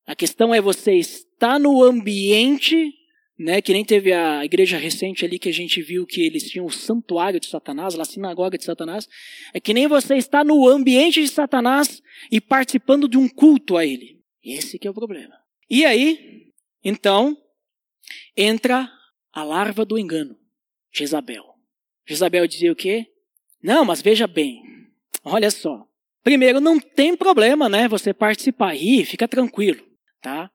[0.05, 2.93] A questão é você estar no ambiente
[3.37, 3.61] né?
[3.61, 6.71] Que nem teve a igreja recente ali que a gente viu que eles tinham o
[6.71, 9.07] santuário de Satanás, a sinagoga de Satanás.
[9.53, 13.85] É que nem você está no ambiente de Satanás e participando de um culto a
[13.85, 14.19] ele.
[14.43, 15.35] Esse que é o problema.
[15.69, 16.51] E aí,
[16.83, 17.37] então,
[18.35, 18.91] entra
[19.31, 20.35] a larva do engano,
[20.91, 21.45] Jezabel.
[22.07, 23.05] Jezabel dizia o quê?
[23.61, 24.63] Não, mas veja bem.
[25.23, 25.86] Olha só.
[26.27, 27.87] Primeiro, não tem problema, né?
[27.87, 29.81] Você participar aí, fica tranquilo,
[30.21, 30.51] tá?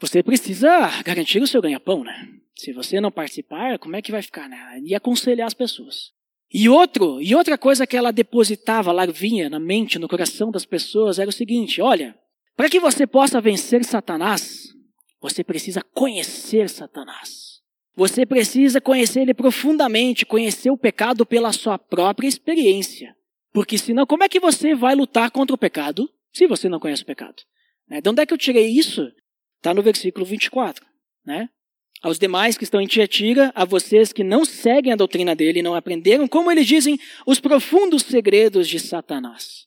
[0.00, 2.28] você precisa garantir o seu ganha-pão, né?
[2.58, 4.80] Se você não participar, como é que vai ficar, né?
[4.82, 6.10] E aconselhar as pessoas.
[6.52, 10.64] E outro, e outra coisa que ela depositava lá vinha na mente, no coração das
[10.64, 12.12] pessoas era o seguinte: olha,
[12.56, 14.74] para que você possa vencer Satanás,
[15.20, 17.60] você precisa conhecer Satanás.
[17.94, 23.14] Você precisa conhecer ele profundamente, conhecer o pecado pela sua própria experiência.
[23.54, 27.04] Porque senão, como é que você vai lutar contra o pecado se você não conhece
[27.04, 27.40] o pecado?
[27.88, 28.00] Né?
[28.00, 29.08] De onde é que eu tirei isso?
[29.58, 30.84] Está no versículo 24.
[31.24, 31.48] Né?
[32.02, 35.62] Aos demais que estão em Tiatira, a vocês que não seguem a doutrina dele e
[35.62, 39.66] não aprenderam, como eles dizem, os profundos segredos de Satanás.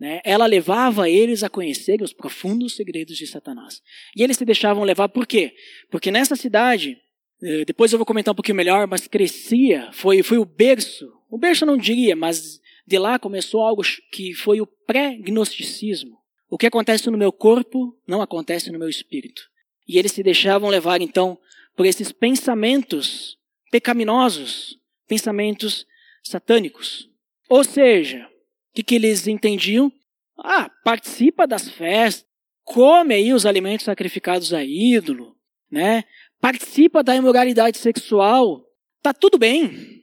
[0.00, 0.20] Né?
[0.24, 3.80] Ela levava eles a conhecer os profundos segredos de Satanás.
[4.16, 5.54] E eles se deixavam levar por quê?
[5.92, 6.98] Porque nessa cidade,
[7.40, 11.38] eh, depois eu vou comentar um pouquinho melhor, mas crescia, foi, foi o berço, o
[11.38, 16.16] berço eu não diria, mas de lá começou algo que foi o pré-gnosticismo.
[16.48, 19.42] O que acontece no meu corpo não acontece no meu espírito.
[19.86, 21.38] E eles se deixavam levar, então,
[21.76, 23.36] por esses pensamentos
[23.70, 25.86] pecaminosos, pensamentos
[26.22, 27.10] satânicos.
[27.50, 28.26] Ou seja,
[28.70, 29.92] o que, que eles entendiam?
[30.38, 32.26] Ah, participa das festas,
[32.64, 35.36] come aí os alimentos sacrificados a ídolo,
[35.70, 36.04] né?
[36.40, 38.64] Participa da imoralidade sexual,
[39.02, 39.97] tá tudo bem.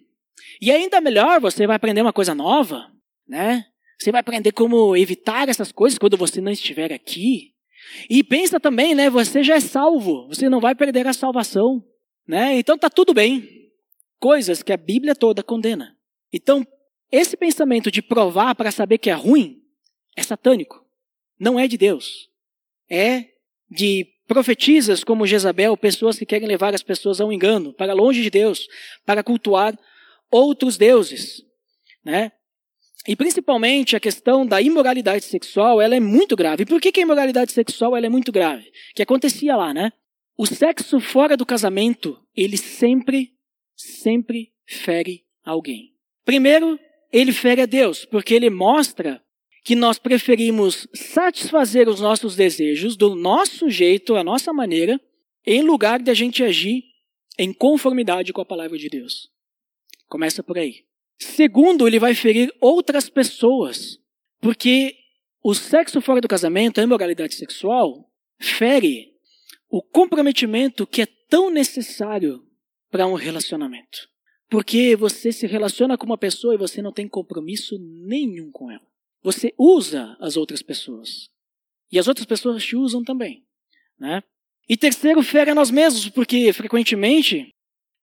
[0.62, 2.91] E ainda melhor, você vai aprender uma coisa nova,
[3.28, 3.65] né?
[4.00, 7.54] Você vai aprender como evitar essas coisas quando você não estiver aqui.
[8.10, 9.10] E pensa também, né?
[9.10, 10.28] Você já é salvo.
[10.28, 11.84] Você não vai perder a salvação,
[12.28, 12.58] né?
[12.58, 13.48] Então tá tudo bem.
[14.20, 15.96] Coisas que a Bíblia toda condena.
[16.32, 16.65] Então,
[17.12, 19.62] esse pensamento de provar para saber que é ruim
[20.15, 20.84] é satânico.
[21.39, 22.30] Não é de Deus.
[22.89, 23.26] É
[23.70, 28.22] de profetisas como Jezabel, pessoas que querem levar as pessoas a um engano, para longe
[28.22, 28.68] de Deus,
[29.06, 29.78] para cultuar
[30.36, 31.41] outros deuses,
[32.04, 32.32] né?
[33.08, 36.63] E principalmente a questão da imoralidade sexual, ela é muito grave.
[36.63, 38.71] E por que, que a imoralidade sexual ela é muito grave?
[38.95, 39.91] Que acontecia lá, né?
[40.38, 43.32] O sexo fora do casamento, ele sempre,
[43.76, 45.93] sempre fere alguém.
[46.26, 46.80] Primeiro,
[47.13, 49.21] ele fere a Deus, porque ele mostra
[49.63, 55.00] que nós preferimos satisfazer os nossos desejos do nosso jeito, a nossa maneira,
[55.45, 56.84] em lugar de a gente agir
[57.38, 59.35] em conformidade com a palavra de Deus.
[60.08, 60.86] Começa por aí.
[61.20, 64.00] Segundo, ele vai ferir outras pessoas,
[64.41, 64.96] porque
[65.44, 69.13] o sexo fora do casamento, a imoralidade sexual, fere
[69.70, 72.46] o comprometimento que é tão necessário
[72.89, 74.10] para um relacionamento.
[74.50, 78.86] Porque você se relaciona com uma pessoa e você não tem compromisso nenhum com ela.
[79.24, 81.30] Você usa as outras pessoas.
[81.91, 83.44] E as outras pessoas te usam também.
[84.00, 84.22] Né?
[84.68, 87.50] E terceiro, fere a nós mesmos, porque frequentemente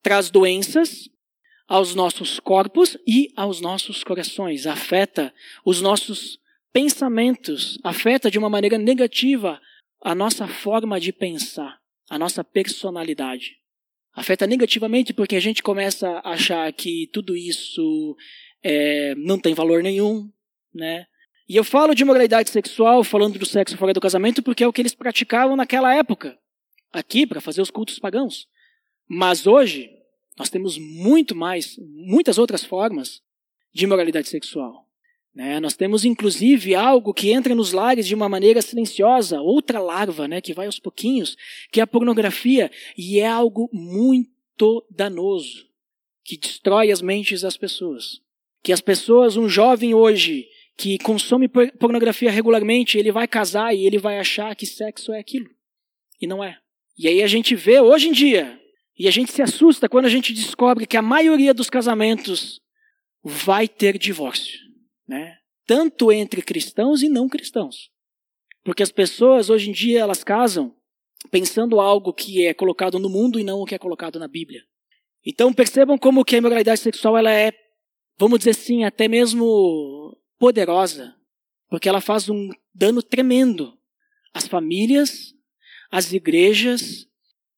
[0.02, 1.08] traz doenças
[1.68, 4.66] aos nossos corpos e aos nossos corações.
[4.66, 5.32] Afeta
[5.64, 6.38] os nossos
[6.72, 9.60] pensamentos, afeta de uma maneira negativa
[10.02, 11.78] a nossa forma de pensar,
[12.10, 13.56] a nossa personalidade.
[14.14, 18.16] Afeta negativamente porque a gente começa a achar que tudo isso
[18.62, 20.30] é, não tem valor nenhum,
[20.74, 21.06] né?
[21.48, 24.72] E eu falo de moralidade sexual, falando do sexo fora do casamento, porque é o
[24.72, 26.38] que eles praticavam naquela época,
[26.92, 28.46] aqui, para fazer os cultos pagãos.
[29.08, 29.90] Mas hoje,
[30.38, 33.20] nós temos muito mais, muitas outras formas
[33.72, 34.86] de moralidade sexual.
[35.34, 35.58] Né?
[35.60, 40.40] Nós temos inclusive algo que entra nos lares de uma maneira silenciosa, outra larva, né,
[40.40, 41.36] que vai aos pouquinhos,
[41.70, 45.66] que é a pornografia, e é algo muito danoso,
[46.22, 48.20] que destrói as mentes das pessoas.
[48.62, 53.98] Que as pessoas, um jovem hoje que consome pornografia regularmente, ele vai casar e ele
[53.98, 55.48] vai achar que sexo é aquilo.
[56.20, 56.58] E não é.
[56.96, 58.60] E aí a gente vê hoje em dia,
[59.02, 62.60] e a gente se assusta quando a gente descobre que a maioria dos casamentos
[63.22, 64.72] vai ter divórcio
[65.06, 65.36] né?
[65.66, 67.90] Tanto entre cristãos e não cristãos.
[68.64, 70.74] Porque as pessoas hoje em dia elas casam
[71.30, 74.62] pensando algo que é colocado no mundo e não o que é colocado na Bíblia.
[75.24, 77.52] Então percebam como que a imoralidade sexual ela é,
[78.18, 81.14] vamos dizer assim, até mesmo poderosa,
[81.68, 83.78] porque ela faz um dano tremendo
[84.34, 85.34] às famílias,
[85.90, 87.06] às igrejas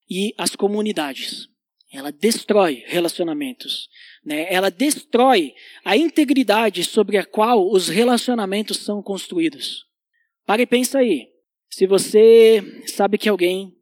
[0.09, 1.49] e às comunidades.
[1.93, 3.89] Ela destrói relacionamentos.
[4.25, 4.53] Né?
[4.53, 9.85] Ela destrói a integridade sobre a qual os relacionamentos são construídos.
[10.45, 11.29] Para e pensa aí.
[11.71, 13.77] Se você sabe que alguém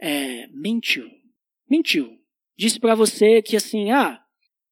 [0.00, 1.08] é, mentiu,
[1.68, 2.10] mentiu,
[2.56, 4.20] disse para você que assim, ah,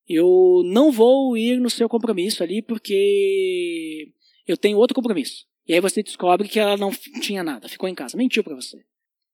[0.08, 4.12] eu não vou ir no seu compromisso ali porque
[4.46, 5.46] eu tenho outro compromisso.
[5.66, 8.84] E aí você descobre que ela não tinha nada, ficou em casa, mentiu para você.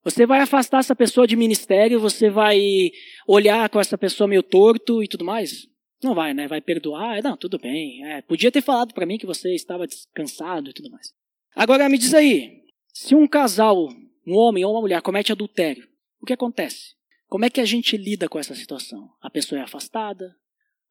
[0.07, 2.93] Você vai afastar essa pessoa de ministério, você vai
[3.27, 5.67] olhar com essa pessoa meio torto e tudo mais?
[6.01, 6.47] Não vai, né?
[6.47, 7.21] Vai perdoar.
[7.25, 8.05] Não, tudo bem.
[8.07, 11.13] É, podia ter falado para mim que você estava descansado e tudo mais.
[11.57, 12.63] Agora me diz aí,
[12.95, 13.89] se um casal,
[14.25, 15.89] um homem ou uma mulher comete adultério,
[16.23, 16.95] o que acontece?
[17.27, 19.11] Como é que a gente lida com essa situação?
[19.21, 20.37] A pessoa é afastada,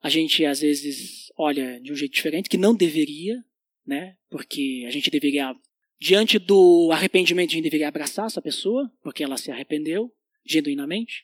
[0.04, 3.42] a gente às vezes olha de um jeito diferente, que não deveria,
[3.88, 4.18] né?
[4.30, 5.56] Porque a gente deveria,
[6.00, 10.12] diante do arrependimento, a gente deveria abraçar essa pessoa, porque ela se arrependeu
[10.46, 11.24] genuinamente.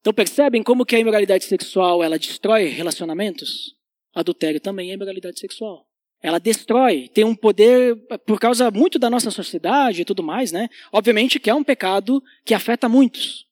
[0.00, 3.76] Então percebem como que a imoralidade sexual ela destrói relacionamentos?
[4.14, 5.86] Adultério também é imoralidade sexual.
[6.20, 7.96] Ela destrói, tem um poder
[8.26, 10.68] por causa muito da nossa sociedade e tudo mais, né?
[10.92, 13.46] Obviamente que é um pecado que afeta muitos.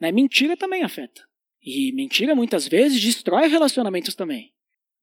[0.00, 0.12] Né?
[0.12, 1.22] Mentira também afeta.
[1.62, 4.52] E mentira muitas vezes destrói relacionamentos também.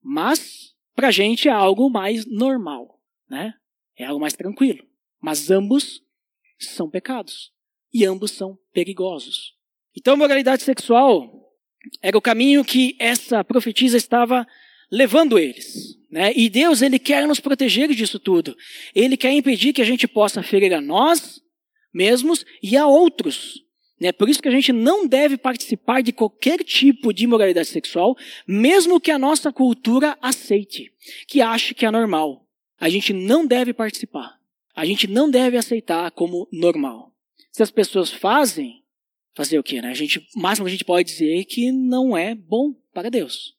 [0.00, 3.54] Mas pra gente é algo mais normal, né?
[3.96, 4.91] É algo mais tranquilo.
[5.22, 6.02] Mas ambos
[6.58, 7.52] são pecados
[7.94, 9.54] e ambos são perigosos.
[9.96, 11.30] Então, moralidade sexual
[12.00, 14.46] era o caminho que essa profetisa estava
[14.90, 15.96] levando eles.
[16.10, 16.32] Né?
[16.34, 18.56] E Deus, Ele quer nos proteger disso tudo.
[18.94, 21.40] Ele quer impedir que a gente possa ferir a nós
[21.92, 23.62] mesmos e a outros.
[24.00, 24.12] Né?
[24.12, 29.00] Por isso que a gente não deve participar de qualquer tipo de imoralidade sexual, mesmo
[29.00, 30.92] que a nossa cultura aceite,
[31.28, 32.46] que ache que é normal.
[32.80, 34.41] A gente não deve participar.
[34.74, 37.12] A gente não deve aceitar como normal.
[37.50, 38.82] Se as pessoas fazem,
[39.34, 39.90] fazer o quê, né?
[39.90, 43.10] A gente, o máximo que a gente pode dizer é que não é bom para
[43.10, 43.54] Deus.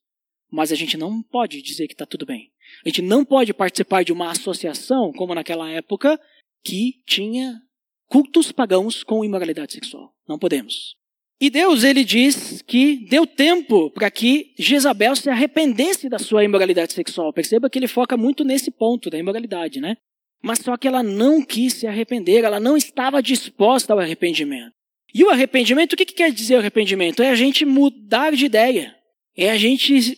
[0.52, 2.52] Mas a gente não pode dizer que está tudo bem.
[2.86, 6.20] A gente não pode participar de uma associação, como naquela época,
[6.64, 7.61] que tinha
[8.07, 10.14] cultos pagãos com imoralidade sexual.
[10.28, 10.95] Não podemos.
[11.39, 16.93] E Deus, ele diz que deu tempo para que Jezabel se arrependesse da sua imoralidade
[16.93, 17.34] sexual.
[17.34, 19.97] Perceba que ele foca muito nesse ponto da imoralidade, né?
[20.44, 24.74] Mas só que ela não quis se arrepender, ela não estava disposta ao arrependimento.
[25.16, 27.24] E o arrependimento, o que, que quer dizer arrependimento?
[27.24, 28.94] É a gente mudar de ideia.
[29.38, 30.18] É a gente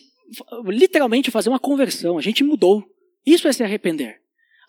[0.64, 2.18] literalmente fazer uma conversão.
[2.18, 2.84] A gente mudou.
[3.24, 4.16] Isso é se arrepender.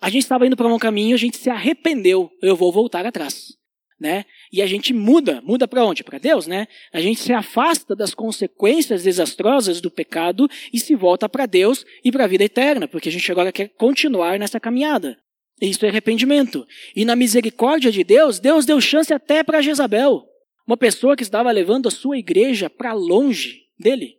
[0.00, 2.30] A gente estava indo para um caminho, a gente se arrependeu.
[2.40, 3.56] Eu vou voltar atrás.
[3.98, 4.26] né?
[4.52, 6.04] E a gente muda, muda para onde?
[6.04, 6.68] Para Deus, né?
[6.92, 12.12] A gente se afasta das consequências desastrosas do pecado e se volta para Deus e
[12.12, 15.18] para a vida eterna, porque a gente agora quer continuar nessa caminhada.
[15.60, 16.66] Isso é arrependimento.
[16.94, 20.24] E na misericórdia de Deus, Deus deu chance até para Jezabel,
[20.66, 24.16] uma pessoa que estava levando a sua igreja para longe dele.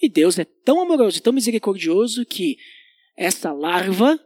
[0.00, 2.56] E Deus é tão amoroso e tão misericordioso que
[3.16, 4.18] essa larva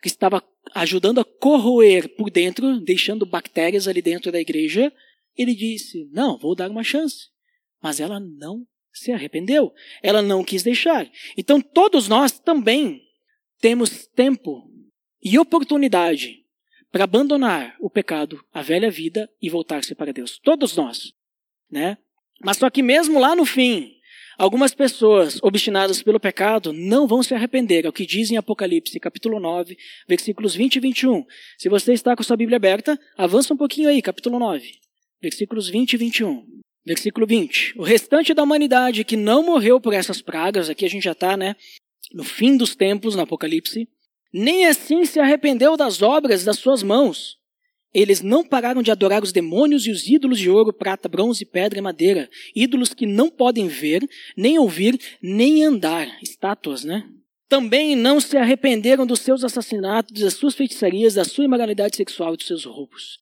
[0.00, 0.42] que estava
[0.74, 4.92] ajudando a corroer por dentro, deixando bactérias ali dentro da igreja,
[5.36, 7.28] ele disse: Não, vou dar uma chance.
[7.82, 9.72] Mas ela não se arrependeu.
[10.02, 11.10] Ela não quis deixar.
[11.36, 13.02] Então todos nós também
[13.60, 14.70] temos tempo
[15.22, 16.44] e oportunidade
[16.90, 20.38] para abandonar o pecado, a velha vida e voltar-se para Deus.
[20.38, 21.12] Todos nós,
[21.70, 21.98] né?
[22.40, 23.98] Mas só que mesmo lá no fim,
[24.38, 29.00] Algumas pessoas obstinadas pelo pecado não vão se arrepender, é o que diz em Apocalipse,
[29.00, 31.26] capítulo 9, versículos 20 e 21.
[31.58, 34.78] Se você está com sua Bíblia aberta, avança um pouquinho aí, capítulo 9,
[35.20, 36.46] versículos 20 e 21.
[36.86, 37.80] Versículo 20.
[37.80, 41.36] O restante da humanidade que não morreu por essas pragas, aqui a gente já está,
[41.36, 41.56] né,
[42.14, 43.88] no fim dos tempos, no Apocalipse,
[44.32, 47.38] nem assim se arrependeu das obras das suas mãos,
[47.92, 51.78] eles não pararam de adorar os demônios e os ídolos de ouro, prata, bronze, pedra
[51.78, 52.28] e madeira.
[52.54, 54.06] Ídolos que não podem ver,
[54.36, 56.06] nem ouvir, nem andar.
[56.22, 57.08] Estátuas, né?
[57.48, 62.36] Também não se arrependeram dos seus assassinatos, das suas feitiçarias, da sua imoralidade sexual e
[62.36, 63.20] dos seus roubos.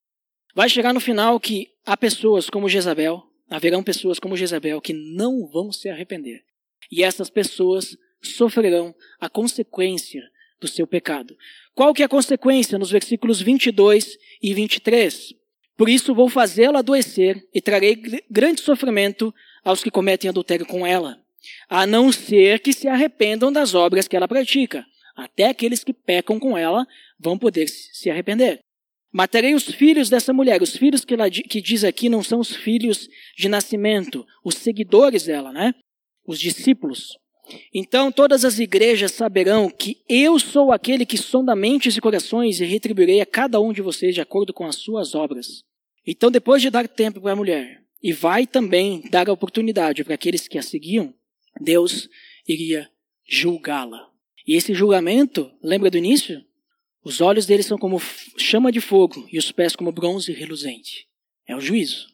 [0.53, 5.47] Vai chegar no final que há pessoas como Jezabel, haverão pessoas como Jezabel que não
[5.47, 6.41] vão se arrepender.
[6.91, 10.21] E essas pessoas sofrerão a consequência
[10.59, 11.35] do seu pecado.
[11.73, 15.33] Qual que é a consequência nos versículos 22 e 23?
[15.77, 19.33] Por isso vou fazê-la adoecer e trarei grande sofrimento
[19.63, 21.19] aos que cometem adultério com ela,
[21.69, 24.85] a não ser que se arrependam das obras que ela pratica.
[25.15, 26.85] Até aqueles que pecam com ela
[27.19, 28.59] vão poder se arrepender.
[29.11, 30.61] Matarei os filhos dessa mulher.
[30.61, 35.25] Os filhos que, ela, que diz aqui não são os filhos de nascimento, os seguidores
[35.25, 35.73] dela, né?
[36.25, 37.17] Os discípulos.
[37.73, 42.65] Então todas as igrejas saberão que eu sou aquele que sonda mentes e corações e
[42.65, 45.63] retribuirei a cada um de vocês de acordo com as suas obras.
[46.05, 50.15] Então, depois de dar tempo para a mulher, e vai também dar a oportunidade para
[50.15, 51.13] aqueles que a seguiam,
[51.59, 52.07] Deus
[52.47, 52.89] iria
[53.27, 54.09] julgá-la.
[54.47, 56.41] E esse julgamento, lembra do início?
[57.03, 57.99] Os olhos dele são como
[58.37, 61.07] chama de fogo e os pés como bronze reluzente.
[61.45, 62.07] É o juízo.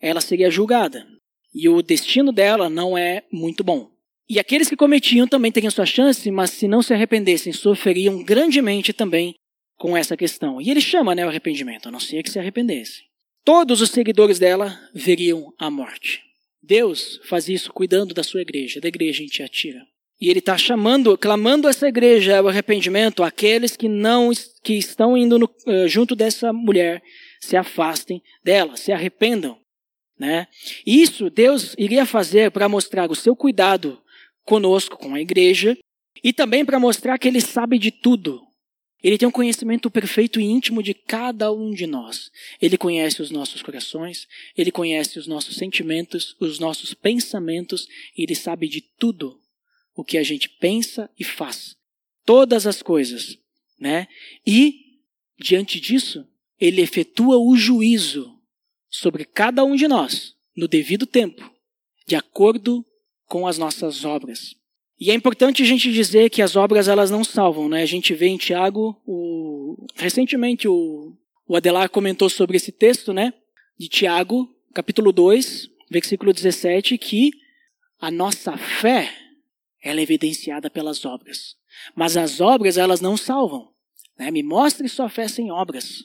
[0.00, 1.06] Ela seria julgada.
[1.54, 3.90] E o destino dela não é muito bom.
[4.28, 8.92] E aqueles que cometiam também teriam sua chance, mas se não se arrependessem, sofreriam grandemente
[8.92, 9.34] também
[9.76, 10.60] com essa questão.
[10.60, 13.04] E ele chama né, o arrependimento, a não ser que se arrependessem.
[13.44, 16.20] Todos os seguidores dela veriam a morte.
[16.62, 19.80] Deus faz isso cuidando da sua igreja, da igreja em Tiatira.
[20.20, 24.30] E ele está chamando, clamando essa igreja ao arrependimento, aqueles que não
[24.62, 27.02] que estão indo no, uh, junto dessa mulher,
[27.40, 29.56] se afastem dela, se arrependam.
[30.18, 30.48] Né?
[30.84, 33.98] Isso Deus iria fazer para mostrar o seu cuidado
[34.48, 35.76] conosco, com a igreja,
[36.24, 38.42] e também para mostrar que ele sabe de tudo.
[39.02, 42.30] Ele tem um conhecimento perfeito e íntimo de cada um de nós.
[42.60, 44.26] Ele conhece os nossos corações,
[44.56, 47.86] ele conhece os nossos sentimentos, os nossos pensamentos,
[48.16, 49.38] e ele sabe de tudo
[49.94, 51.76] o que a gente pensa e faz.
[52.24, 53.38] Todas as coisas,
[53.78, 54.08] né?
[54.46, 54.80] E
[55.38, 56.26] diante disso,
[56.58, 58.34] ele efetua o juízo
[58.88, 61.48] sobre cada um de nós no devido tempo,
[62.06, 62.84] de acordo
[63.28, 64.56] com as nossas obras.
[64.98, 67.82] E é importante a gente dizer que as obras elas não salvam, né?
[67.82, 69.86] A gente vê em Tiago, o...
[69.94, 71.12] recentemente o...
[71.46, 73.32] o Adelar comentou sobre esse texto, né?
[73.78, 77.30] De Tiago, capítulo 2, versículo 17, que
[78.00, 79.12] a nossa fé
[79.82, 81.56] ela é evidenciada pelas obras.
[81.94, 83.70] Mas as obras elas não salvam.
[84.18, 84.30] Né?
[84.32, 86.04] Me mostre sua fé sem obras,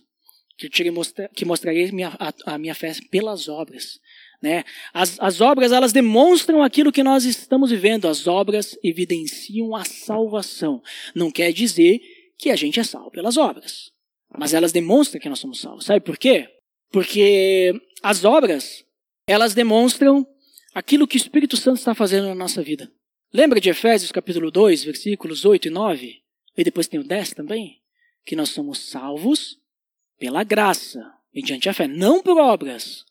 [0.56, 1.30] que, eu te mostra...
[1.30, 2.16] que mostrarei minha,
[2.46, 4.00] a, minha fé pelas obras.
[4.44, 4.66] Né?
[4.94, 8.10] As, as obras elas demonstram aquilo que nós estamos vivendo.
[8.10, 10.84] As obras evidenciam a salvação.
[11.16, 12.02] Não quer dizer
[12.38, 13.90] que a gente é salvo pelas obras,
[14.38, 15.86] mas elas demonstram que nós somos salvos.
[15.86, 16.50] Sabe por quê?
[16.92, 17.74] Porque
[18.04, 18.84] as obras
[19.26, 20.28] elas demonstram
[20.76, 22.92] aquilo que o Espírito Santo está fazendo na nossa vida.
[23.34, 26.22] Lembra de Efésios capítulo 2, versículos 8 e 9?
[26.58, 27.80] E depois tem o 10 também?
[28.26, 29.58] Que nós somos salvos
[30.20, 31.00] pela graça,
[31.34, 33.06] mediante a fé, não por obras,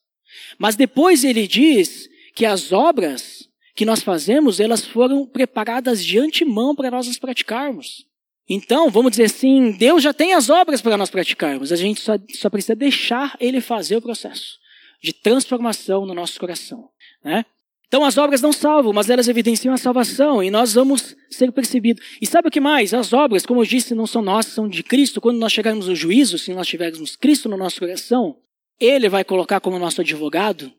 [0.59, 6.75] mas depois ele diz que as obras que nós fazemos, elas foram preparadas de antemão
[6.75, 8.07] para nós as praticarmos.
[8.49, 12.15] Então, vamos dizer assim, Deus já tem as obras para nós praticarmos, a gente só,
[12.35, 14.61] só precisa deixar Ele fazer o processo
[15.03, 16.89] de transformação no nosso coração.
[17.25, 17.45] Né?
[17.89, 22.03] Então, as obras não salvam, mas elas evidenciam a salvação e nós vamos ser percebidos.
[22.23, 22.95] E sabe o que mais?
[22.95, 25.21] As obras, como eu disse, não são nossas, são de Cristo.
[25.21, 28.37] Quando nós chegarmos ao juízo, se nós tivermos Cristo no nosso coração,
[28.85, 30.73] ele vai colocar como nosso advogado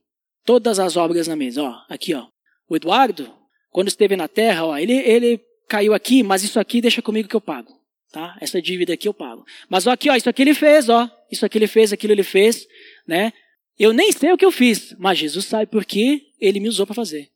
[0.45, 1.63] todas as obras na mesa.
[1.63, 2.27] Ó, aqui, ó.
[2.67, 3.33] O Eduardo,
[3.71, 7.35] quando esteve na terra, ó, ele, ele caiu aqui, mas isso aqui deixa comigo que
[7.35, 7.71] eu pago.
[8.11, 8.37] Tá?
[8.39, 9.43] Essa dívida aqui eu pago.
[9.67, 11.09] Mas ó, aqui, ó, isso aqui ele fez, ó.
[11.31, 12.67] Isso aqui ele fez, aquilo ele fez,
[13.07, 13.33] né?
[13.77, 16.85] Eu nem sei o que eu fiz, mas Jesus sabe por que ele me usou
[16.85, 17.29] para fazer.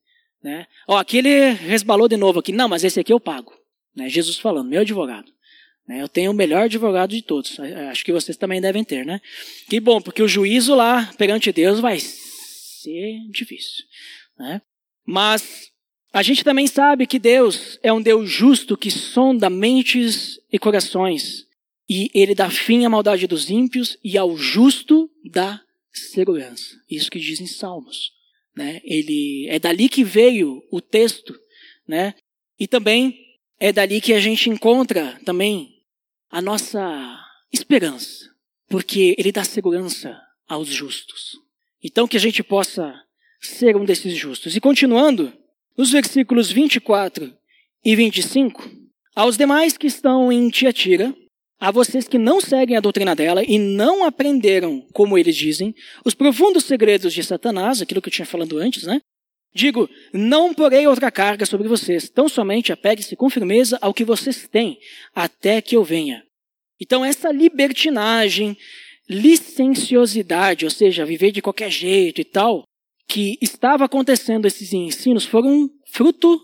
[0.44, 0.68] Né?
[0.88, 2.52] Ó, aqui ele resbalou de novo aqui.
[2.52, 3.52] Não, mas esse aqui eu pago.
[3.96, 4.08] Né?
[4.08, 5.32] Jesus falando, meu advogado.
[5.88, 6.02] Né?
[6.02, 7.60] Eu tenho o melhor advogado de todos.
[7.60, 9.22] Acho que vocês também devem ter, né?
[9.70, 13.86] Que bom, porque o juízo lá perante Deus vai ser difícil.
[14.38, 14.62] Né?
[15.06, 15.72] Mas
[16.12, 21.46] a gente também sabe que Deus é um Deus justo que sonda mentes e corações.
[21.90, 25.62] E ele dá fim à maldade dos ímpios e ao justo dá
[25.94, 26.76] segurança.
[26.90, 28.12] Isso que dizem Salmos.
[28.56, 28.82] Né?
[28.84, 31.34] Ele é dali que veio o texto,
[31.88, 32.16] né?
[32.60, 33.16] E também
[33.60, 35.77] é dali que a gente encontra também
[36.30, 37.20] a nossa
[37.52, 38.26] esperança,
[38.70, 41.38] porque ele dá segurança aos justos.
[41.84, 42.94] Então que a gente possa
[43.40, 44.56] ser um desses justos.
[44.56, 45.32] E continuando,
[45.78, 47.34] nos versículos 24
[47.84, 48.70] e 25,
[49.16, 51.16] aos demais que estão em Tiatira,
[51.60, 55.74] a vocês que não seguem a doutrina dela e não aprenderam, como eles dizem,
[56.06, 59.02] os profundos segredos de Satanás, aquilo que eu tinha falado antes, né?
[59.58, 64.48] Digo, não porei outra carga sobre vocês, tão somente apegue-se com firmeza ao que vocês
[64.48, 64.78] têm,
[65.16, 66.24] até que eu venha.
[66.80, 68.56] Então, essa libertinagem,
[69.10, 72.66] licenciosidade, ou seja, viver de qualquer jeito e tal,
[73.08, 76.40] que estava acontecendo esses ensinos, foram fruto,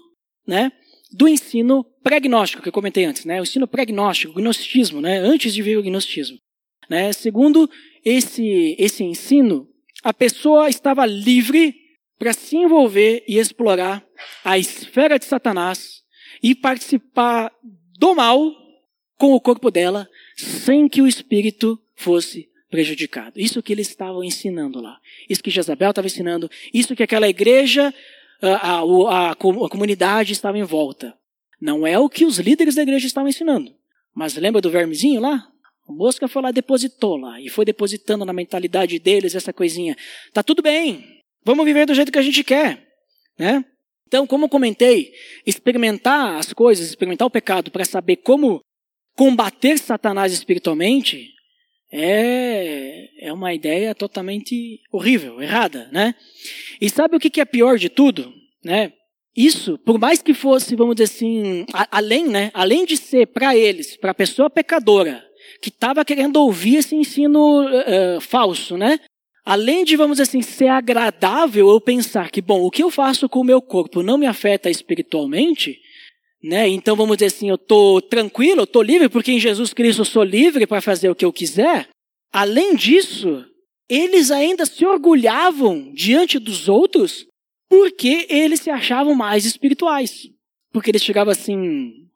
[0.48, 0.72] né,
[1.12, 5.54] do ensino pregnóstico que eu comentei antes, né, o ensino pregnóstico, o gnosticismo, né, antes
[5.54, 6.40] de vir o gnosticismo.
[6.90, 7.70] Né, segundo
[8.04, 9.68] esse, esse ensino,
[10.04, 11.83] a pessoa estava livre
[12.24, 14.02] para se envolver e explorar
[14.46, 16.04] a esfera de Satanás
[16.42, 17.52] e participar
[18.00, 18.50] do mal
[19.18, 23.38] com o corpo dela sem que o espírito fosse prejudicado.
[23.42, 25.02] Isso que eles estavam ensinando lá.
[25.30, 26.50] Isso que Jezabel estava ensinando.
[26.74, 27.94] Isso que aquela igreja,
[28.42, 31.14] a, a, a, comunidade estava em volta.
[31.60, 33.76] Não é o que os líderes da igreja estavam ensinando.
[34.16, 35.46] Mas lembra do vermezinho lá?
[35.90, 37.42] A mosca foi lá, depositou lá.
[37.42, 39.98] E foi depositando na mentalidade deles essa coisinha.
[40.32, 41.22] Tá tudo bem.
[41.46, 42.88] Vamos viver do jeito que a gente quer.
[43.38, 43.64] Né?
[44.08, 45.12] Então, como eu comentei,
[45.46, 48.62] experimentar as coisas, experimentar o pecado para saber como
[49.16, 51.34] combater Satanás espiritualmente
[51.92, 56.16] é, é uma ideia totalmente horrível, errada, né?
[56.82, 58.34] E sabe o que é pior de tudo,
[58.64, 58.92] né?
[59.36, 62.52] Isso, por mais que fosse, vamos dizer assim, além, né?
[62.54, 65.24] Além de ser para eles, para a pessoa pecadora
[65.62, 69.00] que estava querendo ouvir esse ensino uh, falso, né?
[69.46, 73.42] Além de, vamos assim, ser agradável eu pensar que, bom, o que eu faço com
[73.42, 75.78] o meu corpo não me afeta espiritualmente,
[76.42, 76.68] né?
[76.68, 80.06] Então vamos dizer assim, eu estou tranquilo, eu estou livre, porque em Jesus Cristo eu
[80.06, 81.90] sou livre para fazer o que eu quiser.
[82.32, 83.46] Além disso,
[83.90, 87.28] eles ainda se orgulhavam diante dos outros
[87.70, 90.30] porque eles se achavam mais espirituais.
[90.72, 92.08] Porque eles chegavam assim,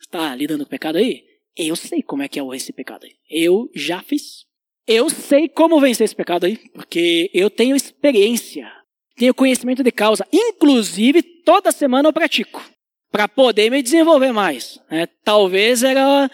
[0.00, 1.24] está lidando com o pecado aí?
[1.56, 3.14] Eu sei como é que é esse pecado aí.
[3.28, 4.44] Eu já fiz.
[4.86, 8.70] Eu sei como vencer esse pecado aí, porque eu tenho experiência,
[9.16, 10.26] tenho conhecimento de causa.
[10.32, 12.62] Inclusive, toda semana eu pratico
[13.10, 14.80] para poder me desenvolver mais.
[14.90, 15.06] Né?
[15.24, 16.30] Talvez era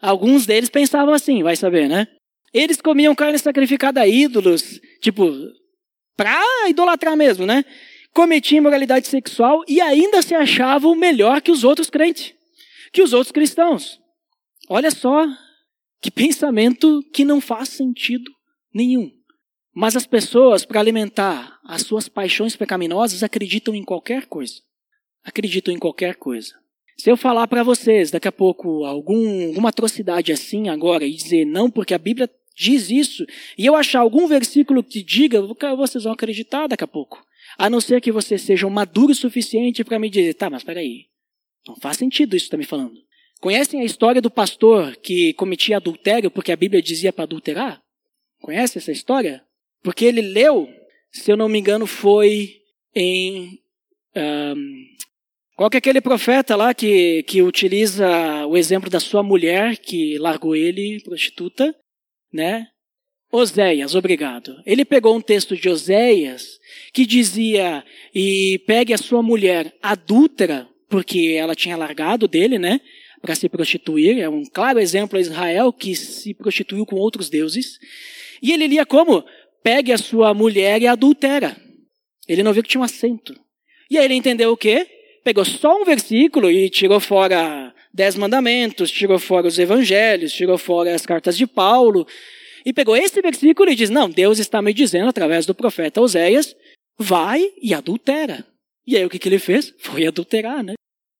[0.00, 2.06] alguns deles pensavam assim, vai saber, né?
[2.52, 5.32] Eles comiam carne sacrificada a ídolos, tipo,
[6.16, 7.64] para idolatrar mesmo, né?
[8.12, 12.32] Cometiam imoralidade sexual e ainda se achavam melhor que os outros crentes,
[12.92, 13.98] que os outros cristãos.
[14.68, 15.26] Olha só
[16.04, 18.30] que pensamento que não faz sentido
[18.72, 19.10] nenhum.
[19.74, 24.62] Mas as pessoas, para alimentar as suas paixões pecaminosas, acreditam em qualquer coisa
[25.24, 26.54] acreditam em qualquer coisa.
[26.96, 31.44] Se eu falar para vocês daqui a pouco algum, alguma atrocidade assim agora e dizer
[31.44, 33.26] não, porque a Bíblia diz isso,
[33.58, 35.42] e eu achar algum versículo que diga,
[35.76, 37.24] vocês vão acreditar daqui a pouco.
[37.58, 41.06] A não ser que vocês sejam maduros o suficiente para me dizer, tá, mas peraí,
[41.66, 43.03] não faz sentido isso que está me falando.
[43.44, 47.78] Conhecem a história do pastor que cometia adultério porque a Bíblia dizia para adulterar?
[48.40, 49.44] Conhece essa história?
[49.82, 50.66] Porque ele leu,
[51.12, 52.62] se eu não me engano, foi
[52.94, 53.60] em
[54.16, 54.86] um,
[55.56, 60.16] qual que é aquele profeta lá que, que utiliza o exemplo da sua mulher que
[60.16, 61.76] largou ele, prostituta,
[62.32, 62.68] né?
[63.30, 64.56] Oséias, obrigado.
[64.64, 66.58] Ele pegou um texto de Oséias
[66.94, 67.84] que dizia:
[68.14, 72.80] e pegue a sua mulher adúltera, porque ela tinha largado dele, né?
[73.24, 74.20] Para se prostituir.
[74.20, 77.78] É um claro exemplo a Israel que se prostituiu com outros deuses.
[78.42, 79.24] E ele lia como?
[79.62, 81.56] Pegue a sua mulher e adultera.
[82.28, 83.34] Ele não viu que tinha um acento.
[83.90, 84.86] E aí ele entendeu o quê?
[85.24, 90.94] pegou só um versículo e tirou fora dez mandamentos, tirou fora os evangelhos, tirou fora
[90.94, 92.06] as cartas de Paulo
[92.64, 96.54] e pegou esse versículo e diz: Não, Deus está me dizendo através do profeta Oséias,
[96.98, 98.46] vai e adultera.
[98.86, 99.74] E aí o que, que ele fez?
[99.78, 100.74] Foi adulterar, né?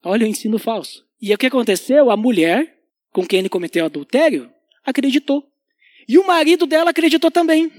[0.04, 1.03] Olha o ensino falso.
[1.24, 2.10] E o que aconteceu?
[2.10, 2.78] A mulher
[3.10, 4.52] com quem ele cometeu adultério
[4.84, 5.42] acreditou.
[6.06, 7.72] E o marido dela acreditou também.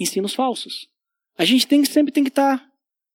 [0.00, 0.88] Ensinos falsos.
[1.38, 2.72] A gente tem, sempre tem que estar tá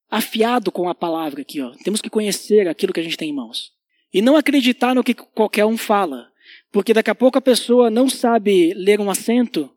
[0.10, 1.60] afiado com a palavra aqui.
[1.60, 1.72] Ó.
[1.84, 3.74] Temos que conhecer aquilo que a gente tem em mãos.
[4.14, 6.32] E não acreditar no que qualquer um fala.
[6.72, 9.70] Porque daqui a pouco a pessoa não sabe ler um acento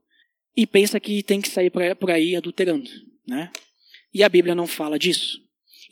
[0.56, 2.88] e pensa que tem que sair por aí adulterando.
[3.26, 3.50] Né?
[4.14, 5.42] E a Bíblia não fala disso.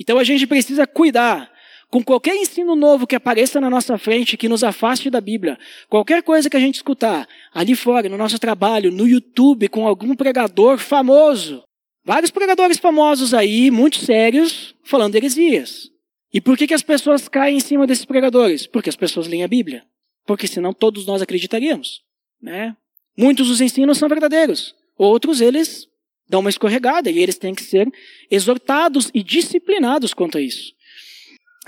[0.01, 1.52] Então a gente precisa cuidar
[1.93, 5.59] com qualquer ensino novo que apareça na nossa frente, que nos afaste da Bíblia,
[5.91, 10.17] qualquer coisa que a gente escutar ali fora, no nosso trabalho, no YouTube, com algum
[10.17, 11.63] pregador famoso,
[12.03, 15.91] vários pregadores famosos aí, muito sérios, falando heresias.
[16.33, 18.67] E por que, que as pessoas caem em cima desses pregadores?
[18.67, 19.85] Porque as pessoas leem a Bíblia.
[20.25, 22.01] Porque senão todos nós acreditaríamos.
[22.41, 22.75] Né?
[23.15, 24.75] Muitos dos ensinos são verdadeiros.
[24.97, 25.87] Outros, eles
[26.27, 27.87] dão uma escorregada e eles têm que ser
[28.31, 30.73] exortados e disciplinados quanto a isso.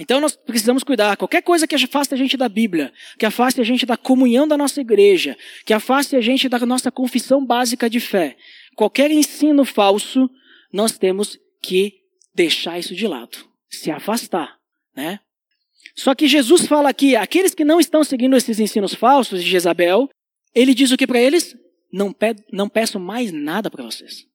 [0.00, 1.16] Então nós precisamos cuidar.
[1.16, 4.56] Qualquer coisa que afaste a gente da Bíblia, que afaste a gente da comunhão da
[4.56, 8.36] nossa igreja, que afaste a gente da nossa confissão básica de fé,
[8.74, 10.28] qualquer ensino falso,
[10.72, 12.00] nós temos que
[12.34, 13.38] deixar isso de lado,
[13.70, 14.58] se afastar,
[14.96, 15.20] né?
[15.94, 20.08] Só que Jesus fala aqui, aqueles que não estão seguindo esses ensinos falsos de Jezabel,
[20.52, 21.56] ele diz o que para eles?
[21.92, 24.26] Não, pe não peço mais nada para vocês.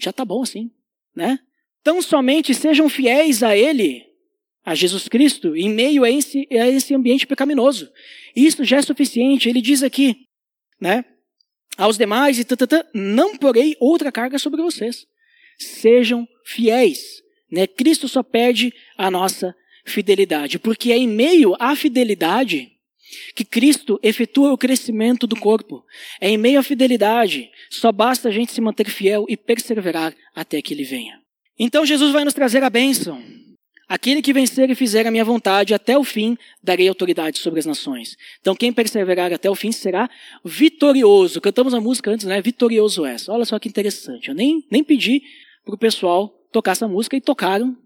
[0.00, 0.68] Já tá bom assim,
[1.14, 1.38] né?
[1.84, 4.04] Tão somente sejam fiéis a ele
[4.66, 7.88] a Jesus Cristo em meio a esse, a esse ambiente pecaminoso.
[8.34, 9.48] Isso já é suficiente.
[9.48, 10.26] Ele diz aqui,
[10.80, 11.04] né?
[11.78, 15.06] Aos demais, e tatatã, não porei outra carga sobre vocês.
[15.56, 17.22] Sejam fiéis.
[17.50, 17.66] Né?
[17.66, 19.54] Cristo só pede a nossa
[19.84, 22.72] fidelidade, porque é em meio à fidelidade
[23.36, 25.84] que Cristo efetua o crescimento do corpo.
[26.20, 27.48] É em meio à fidelidade.
[27.70, 31.20] Só basta a gente se manter fiel e perseverar até que ele venha.
[31.56, 33.22] Então Jesus vai nos trazer a bênção.
[33.88, 37.66] Aquele que vencer e fizer a minha vontade até o fim, darei autoridade sobre as
[37.66, 38.16] nações.
[38.40, 40.10] Então, quem perseverar até o fim será
[40.44, 41.40] vitorioso.
[41.40, 42.42] Cantamos a música antes, né?
[42.42, 43.14] Vitorioso é.
[43.28, 44.28] Olha só que interessante.
[44.28, 45.22] Eu nem, nem pedi
[45.64, 47.76] para o pessoal tocar essa música e tocaram,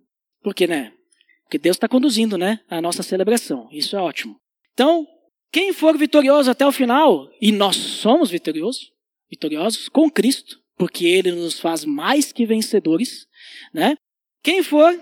[0.42, 0.92] porque, né?
[1.44, 2.60] Porque Deus está conduzindo, né?
[2.70, 3.68] A nossa celebração.
[3.70, 4.36] Isso é ótimo.
[4.72, 5.06] Então,
[5.52, 8.90] quem for vitorioso até o final, e nós somos vitoriosos,
[9.28, 13.26] vitoriosos com Cristo, porque Ele nos faz mais que vencedores,
[13.74, 13.96] né?
[14.42, 14.98] Quem for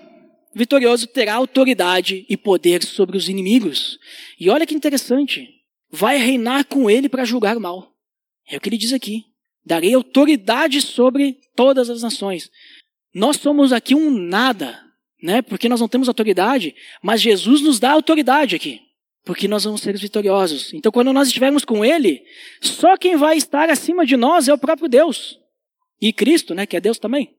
[0.55, 3.99] vitorioso terá autoridade e poder sobre os inimigos.
[4.39, 5.49] E olha que interessante.
[5.91, 7.93] Vai reinar com ele para julgar o mal.
[8.49, 9.25] É o que ele diz aqui.
[9.65, 12.51] Darei autoridade sobre todas as nações.
[13.15, 14.81] Nós somos aqui um nada,
[15.23, 15.43] né?
[15.43, 18.81] Porque nós não temos autoridade, mas Jesus nos dá autoridade aqui.
[19.25, 20.73] Porque nós vamos ser vitoriosos.
[20.73, 22.23] Então, quando nós estivermos com Ele,
[22.63, 25.39] só quem vai estar acima de nós é o próprio Deus.
[26.01, 26.65] E Cristo, né?
[26.65, 27.35] Que é Deus também.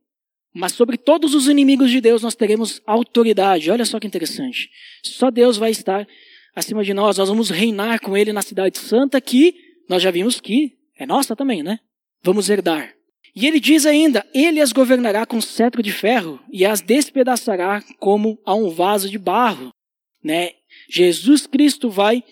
[0.54, 3.70] Mas sobre todos os inimigos de Deus nós teremos autoridade.
[3.70, 4.70] Olha só que interessante.
[5.04, 6.08] Só Deus vai estar
[6.56, 7.18] acima de nós.
[7.18, 9.54] Nós vamos reinar com Ele na cidade santa que
[9.88, 11.80] nós já vimos que é nossa também, né?
[12.24, 12.94] Vamos herdar.
[13.36, 18.40] E ele diz ainda: Ele as governará com cetro de ferro e as despedaçará como
[18.46, 19.70] a um vaso de barro.
[20.24, 20.52] Né?
[20.90, 22.24] Jesus Cristo vai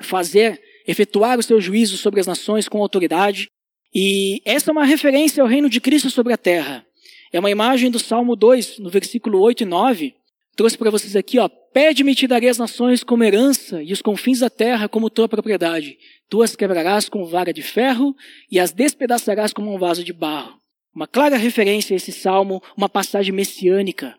[0.00, 3.48] fazer, efetuar o seu juízo sobre as nações com autoridade.
[3.94, 6.86] E essa é uma referência ao reino de Cristo sobre a terra.
[7.32, 10.14] É uma imagem do Salmo 2, no versículo 8 e 9.
[10.56, 11.48] Trouxe para vocês aqui, ó.
[11.48, 15.96] Pede-me te darei as nações como herança e os confins da terra como tua propriedade.
[16.28, 18.16] Tu as quebrarás com vara de ferro
[18.50, 20.58] e as despedaçarás como um vaso de barro.
[20.92, 24.18] Uma clara referência a esse salmo, uma passagem messiânica,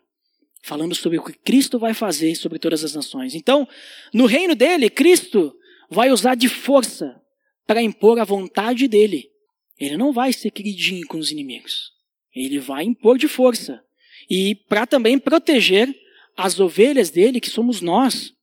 [0.63, 3.35] falando sobre o que Cristo vai fazer sobre todas as nações.
[3.35, 3.67] Então,
[4.13, 5.53] no reino dele, Cristo
[5.89, 7.21] vai usar de força
[7.67, 9.29] para impor a vontade dele.
[9.77, 11.91] Ele não vai ser queridinho com os inimigos.
[12.35, 13.83] Ele vai impor de força.
[14.29, 15.93] E para também proteger
[16.37, 18.33] as ovelhas dele, que somos nós,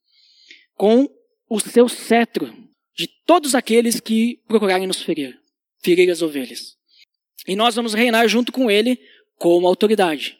[0.76, 1.08] com
[1.48, 2.54] o seu cetro
[2.96, 5.38] de todos aqueles que procurarem nos ferir,
[5.80, 6.76] ferir as ovelhas.
[7.46, 9.00] E nós vamos reinar junto com ele
[9.38, 10.36] como autoridade.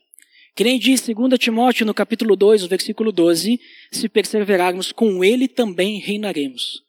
[0.55, 3.61] Que nem diz 2 Timóteo no capítulo 2, no versículo 12,
[3.93, 6.83] se perseverarmos com ele também reinaremos.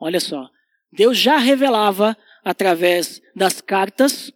[0.00, 0.48] Olha só,
[0.90, 4.32] Deus já revelava através das cartas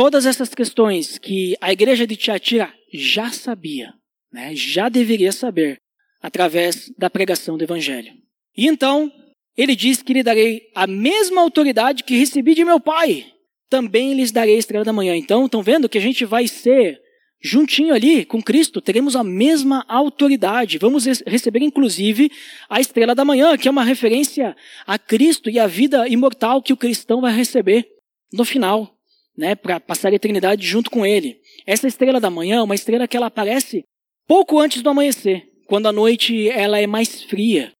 [0.00, 3.92] todas essas questões que a igreja de Tiatira já sabia,
[4.32, 5.76] né, já deveria saber,
[6.22, 8.10] através da pregação do evangelho.
[8.56, 9.12] E então,
[9.54, 13.26] ele diz que lhe darei a mesma autoridade que recebi de meu pai.
[13.68, 15.14] Também lhes darei a estrela da manhã.
[15.14, 16.98] Então, estão vendo que a gente vai ser
[17.42, 20.78] juntinho ali com Cristo, teremos a mesma autoridade.
[20.78, 22.32] Vamos receber, inclusive,
[22.70, 26.72] a estrela da manhã, que é uma referência a Cristo e a vida imortal que
[26.72, 27.86] o cristão vai receber.
[28.32, 28.96] no final,
[29.40, 31.40] né, para passar a eternidade junto com ele.
[31.66, 33.82] Essa estrela da manhã é uma estrela que ela aparece
[34.28, 37.72] pouco antes do amanhecer, quando a noite ela é mais fria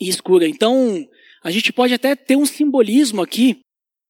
[0.00, 0.48] e escura.
[0.48, 1.06] Então,
[1.44, 3.60] a gente pode até ter um simbolismo aqui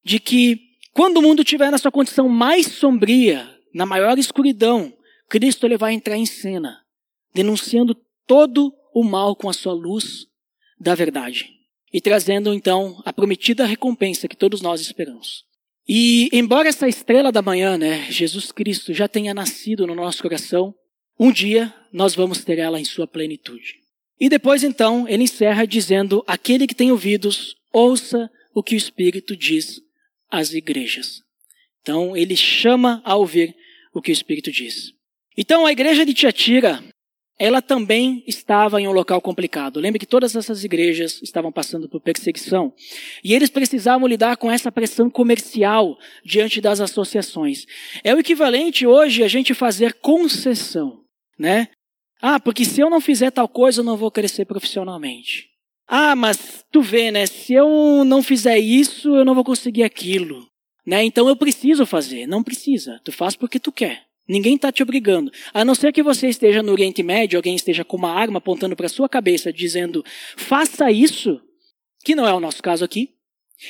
[0.02, 0.58] de que
[0.94, 4.90] quando o mundo estiver na sua condição mais sombria, na maior escuridão,
[5.28, 6.80] Cristo ele vai entrar em cena,
[7.34, 7.94] denunciando
[8.26, 10.26] todo o mal com a sua luz
[10.80, 11.50] da verdade
[11.92, 15.44] e trazendo então a prometida recompensa que todos nós esperamos.
[15.88, 20.74] E embora essa estrela da manhã, né, Jesus Cristo, já tenha nascido no nosso coração,
[21.18, 23.80] um dia nós vamos ter ela em sua plenitude.
[24.18, 29.36] E depois então ele encerra dizendo: Aquele que tem ouvidos, ouça o que o Espírito
[29.36, 29.80] diz
[30.30, 31.20] às igrejas.
[31.82, 33.54] Então ele chama a ouvir
[33.94, 34.92] o que o Espírito diz.
[35.36, 36.82] Então a igreja de Tiatira,
[37.38, 39.78] ela também estava em um local complicado.
[39.78, 42.72] Lembre que todas essas igrejas estavam passando por perseguição.
[43.22, 47.66] E eles precisavam lidar com essa pressão comercial diante das associações.
[48.02, 51.00] É o equivalente hoje a gente fazer concessão,
[51.38, 51.68] né?
[52.22, 55.50] Ah, porque se eu não fizer tal coisa, eu não vou crescer profissionalmente.
[55.86, 57.26] Ah, mas tu vê, né?
[57.26, 60.48] Se eu não fizer isso, eu não vou conseguir aquilo.
[60.86, 61.04] Né?
[61.04, 62.26] Então eu preciso fazer.
[62.26, 63.00] Não precisa.
[63.04, 64.05] Tu faz porque tu quer.
[64.28, 65.30] Ninguém está te obrigando.
[65.54, 68.74] A não ser que você esteja no Oriente Médio, alguém esteja com uma arma apontando
[68.74, 70.04] para sua cabeça, dizendo,
[70.36, 71.40] faça isso,
[72.04, 73.10] que não é o nosso caso aqui.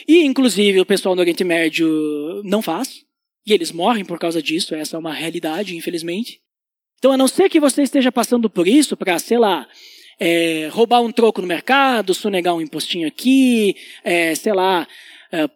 [0.08, 3.04] E, inclusive, o pessoal no Oriente Médio não faz.
[3.46, 4.74] E eles morrem por causa disso.
[4.74, 6.40] Essa é uma realidade, infelizmente.
[6.98, 9.68] Então, a não ser que você esteja passando por isso para, sei lá,
[10.18, 14.88] é, roubar um troco no mercado, sonegar um impostinho aqui, é, sei lá,
[15.30, 15.48] é,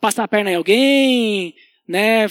[0.00, 1.54] passar a perna em alguém,
[1.86, 2.26] né,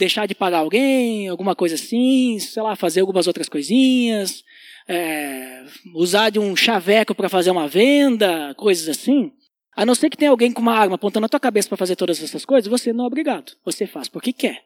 [0.00, 4.42] deixar de pagar alguém, alguma coisa assim, sei lá, fazer algumas outras coisinhas,
[4.88, 5.62] é,
[5.94, 9.30] usar de um chaveco para fazer uma venda, coisas assim.
[9.76, 11.96] A não ser que tenha alguém com uma arma apontando na tua cabeça para fazer
[11.96, 13.52] todas essas coisas, você não é obrigado.
[13.64, 14.64] Você faz porque quer.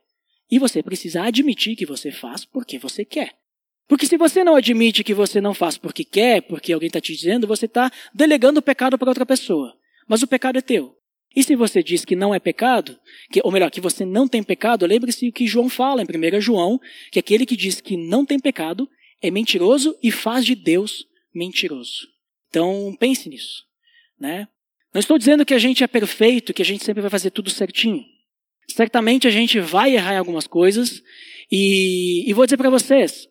[0.51, 3.35] E você precisa admitir que você faz porque você quer.
[3.89, 7.13] Porque se você não admite que você não faz porque quer, porque alguém está te
[7.13, 9.77] dizendo, você está delegando o pecado para outra pessoa.
[10.07, 10.97] Mas o pecado é teu.
[11.35, 12.99] E se você diz que não é pecado,
[13.31, 16.41] que, ou melhor, que você não tem pecado, lembre-se o que João fala em 1
[16.41, 16.81] João,
[17.11, 18.89] que aquele que diz que não tem pecado
[19.21, 21.05] é mentiroso e faz de Deus
[21.35, 22.09] mentiroso.
[22.49, 23.65] Então pense nisso.
[24.19, 24.47] Né?
[24.93, 27.51] Não estou dizendo que a gente é perfeito, que a gente sempre vai fazer tudo
[27.51, 28.05] certinho.
[28.69, 31.03] Certamente a gente vai errar em algumas coisas,
[31.51, 33.29] e, e vou dizer para vocês,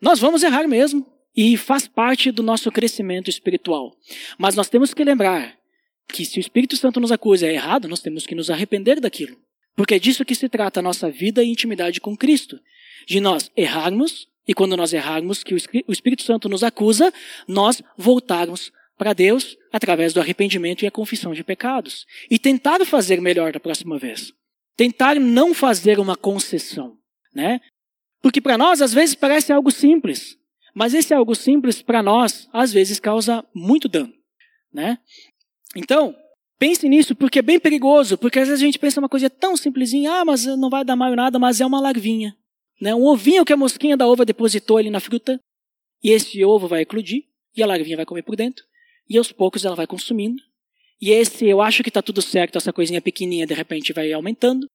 [0.00, 3.96] nós vamos errar mesmo, e faz parte do nosso crescimento espiritual.
[4.38, 5.56] Mas nós temos que lembrar
[6.08, 9.36] que se o Espírito Santo nos acusa é errado, nós temos que nos arrepender daquilo.
[9.74, 12.58] Porque é disso que se trata a nossa vida e intimidade com Cristo.
[13.06, 17.12] De nós errarmos, e quando nós errarmos, que o Espírito Santo nos acusa,
[17.46, 22.06] nós voltarmos para Deus através do arrependimento e a confissão de pecados.
[22.30, 24.32] E tentar fazer melhor da próxima vez.
[24.76, 26.96] Tentar não fazer uma concessão,
[27.34, 27.60] né?
[28.22, 30.36] Porque para nós, às vezes, parece algo simples.
[30.74, 34.12] Mas esse algo simples, para nós, às vezes causa muito dano.
[34.72, 34.98] Né?
[35.76, 36.16] Então,
[36.58, 38.16] pense nisso, porque é bem perigoso.
[38.16, 40.96] Porque às vezes a gente pensa uma coisa tão simplesinha, ah, mas não vai dar
[40.96, 42.36] mal nada, mas é uma larvinha.
[42.80, 42.94] Né?
[42.94, 45.38] Um ovinho que a mosquinha da ova depositou ali na fruta.
[46.02, 47.24] E esse ovo vai eclodir,
[47.56, 48.64] e a larvinha vai comer por dentro.
[49.08, 50.42] E aos poucos ela vai consumindo.
[51.00, 54.66] E esse, eu acho que está tudo certo, essa coisinha pequenininha, de repente vai aumentando.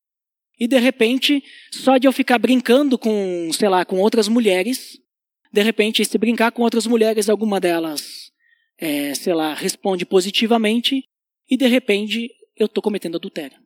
[0.60, 5.00] E de repente, só de eu ficar brincando com, sei lá, com outras mulheres,
[5.52, 8.21] de repente, se brincar com outras mulheres, alguma delas,
[8.82, 11.04] é, sei lá, responde positivamente,
[11.48, 13.58] e de repente eu estou cometendo adultério.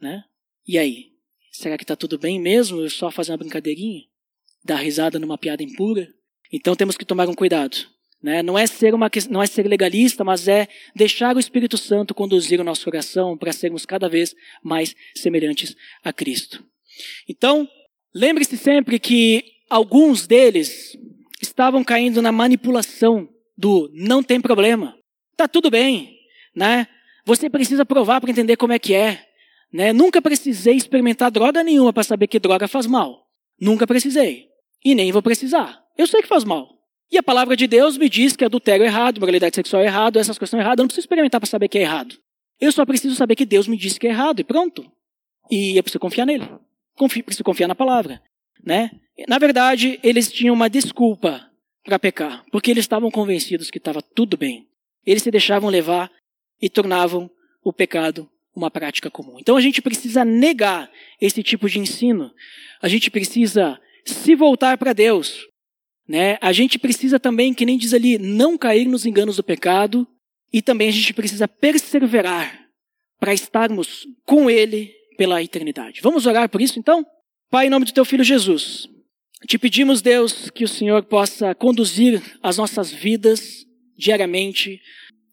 [0.00, 0.24] Né?
[0.66, 1.12] E aí?
[1.52, 2.80] Será que está tudo bem mesmo?
[2.80, 4.02] Eu só fazer uma brincadeirinha?
[4.64, 6.12] Dar risada numa piada impura?
[6.52, 7.76] Então temos que tomar um cuidado.
[8.22, 8.42] Né?
[8.42, 12.60] Não, é ser uma, não é ser legalista, mas é deixar o Espírito Santo conduzir
[12.60, 16.64] o nosso coração para sermos cada vez mais semelhantes a Cristo.
[17.28, 17.68] Então,
[18.12, 20.98] lembre-se sempre que alguns deles
[21.40, 24.96] estavam caindo na manipulação do não tem problema,
[25.36, 26.18] tá tudo bem,
[26.54, 26.86] né?
[27.24, 29.26] Você precisa provar para entender como é que é,
[29.72, 29.92] né?
[29.92, 33.26] Nunca precisei experimentar droga nenhuma para saber que droga faz mal.
[33.60, 34.48] Nunca precisei
[34.84, 35.82] e nem vou precisar.
[35.96, 36.76] Eu sei que faz mal.
[37.10, 40.18] E a palavra de Deus me diz que adultério é errado, moralidade sexual é errado,
[40.18, 40.78] essas coisas são erradas.
[40.78, 42.16] Eu não preciso experimentar para saber que é errado.
[42.60, 44.90] Eu só preciso saber que Deus me disse que é errado e pronto.
[45.50, 46.48] E eu preciso confiar nele.
[46.96, 48.20] Confio, preciso confiar na palavra.
[48.64, 48.90] Né?
[49.28, 51.48] Na verdade, eles tinham uma desculpa
[51.86, 54.66] para pecar, porque eles estavam convencidos que estava tudo bem.
[55.06, 56.10] Eles se deixavam levar
[56.60, 57.30] e tornavam
[57.62, 59.38] o pecado uma prática comum.
[59.38, 62.32] Então a gente precisa negar esse tipo de ensino.
[62.82, 65.46] A gente precisa se voltar para Deus,
[66.08, 66.38] né?
[66.40, 70.06] A gente precisa também, que nem diz ali, não cair nos enganos do pecado
[70.52, 72.66] e também a gente precisa perseverar
[73.20, 76.00] para estarmos com Ele pela eternidade.
[76.02, 77.06] Vamos orar por isso então?
[77.48, 78.88] Pai, em nome do teu filho Jesus,
[79.44, 83.66] te pedimos, Deus, que o Senhor possa conduzir as nossas vidas
[83.96, 84.80] diariamente.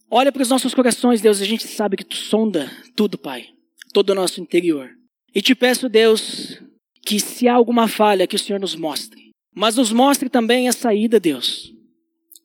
[0.10, 3.48] Olha para os nossos corações, Deus, a gente sabe que tu sonda tudo, Pai,
[3.94, 4.90] todo o nosso interior.
[5.34, 6.62] E te peço, Deus,
[7.06, 9.32] que se há alguma falha, que o Senhor nos mostre.
[9.56, 11.72] Mas nos mostre também a saída, Deus.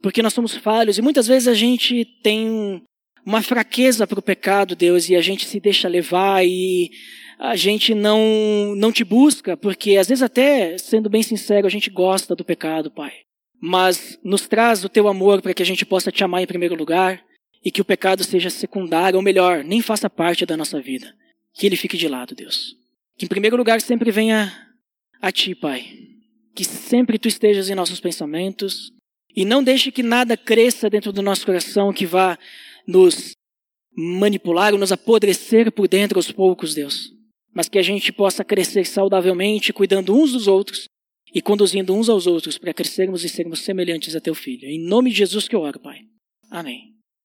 [0.03, 2.83] Porque nós somos falhos e muitas vezes a gente tem
[3.27, 6.91] uma fraqueza para o pecado, Deus, e a gente se deixa levar e
[7.39, 11.89] a gente não, não te busca, porque às vezes até, sendo bem sincero, a gente
[11.89, 13.13] gosta do pecado, Pai.
[13.61, 16.75] Mas nos traz o teu amor para que a gente possa te amar em primeiro
[16.75, 17.23] lugar
[17.65, 21.15] e que o pecado seja secundário, ou melhor, nem faça parte da nossa vida.
[21.55, 22.77] Que ele fique de lado, Deus.
[23.17, 24.53] Que em primeiro lugar sempre venha
[25.21, 25.87] a ti, Pai.
[26.55, 28.93] Que sempre tu estejas em nossos pensamentos
[29.35, 32.37] e não deixe que nada cresça dentro do nosso coração que vá
[32.87, 33.33] nos
[33.97, 37.18] manipular ou nos apodrecer por dentro aos poucos, Deus
[37.59, 40.89] mas que a gente possa crescer saudavelmente, cuidando uns dos outros
[41.35, 44.65] e conduzindo uns aos outros para crescermos e sermos semelhantes a teu filho.
[44.69, 45.99] Em nome de Jesus que eu oro, Pai.
[46.53, 46.98] Amém.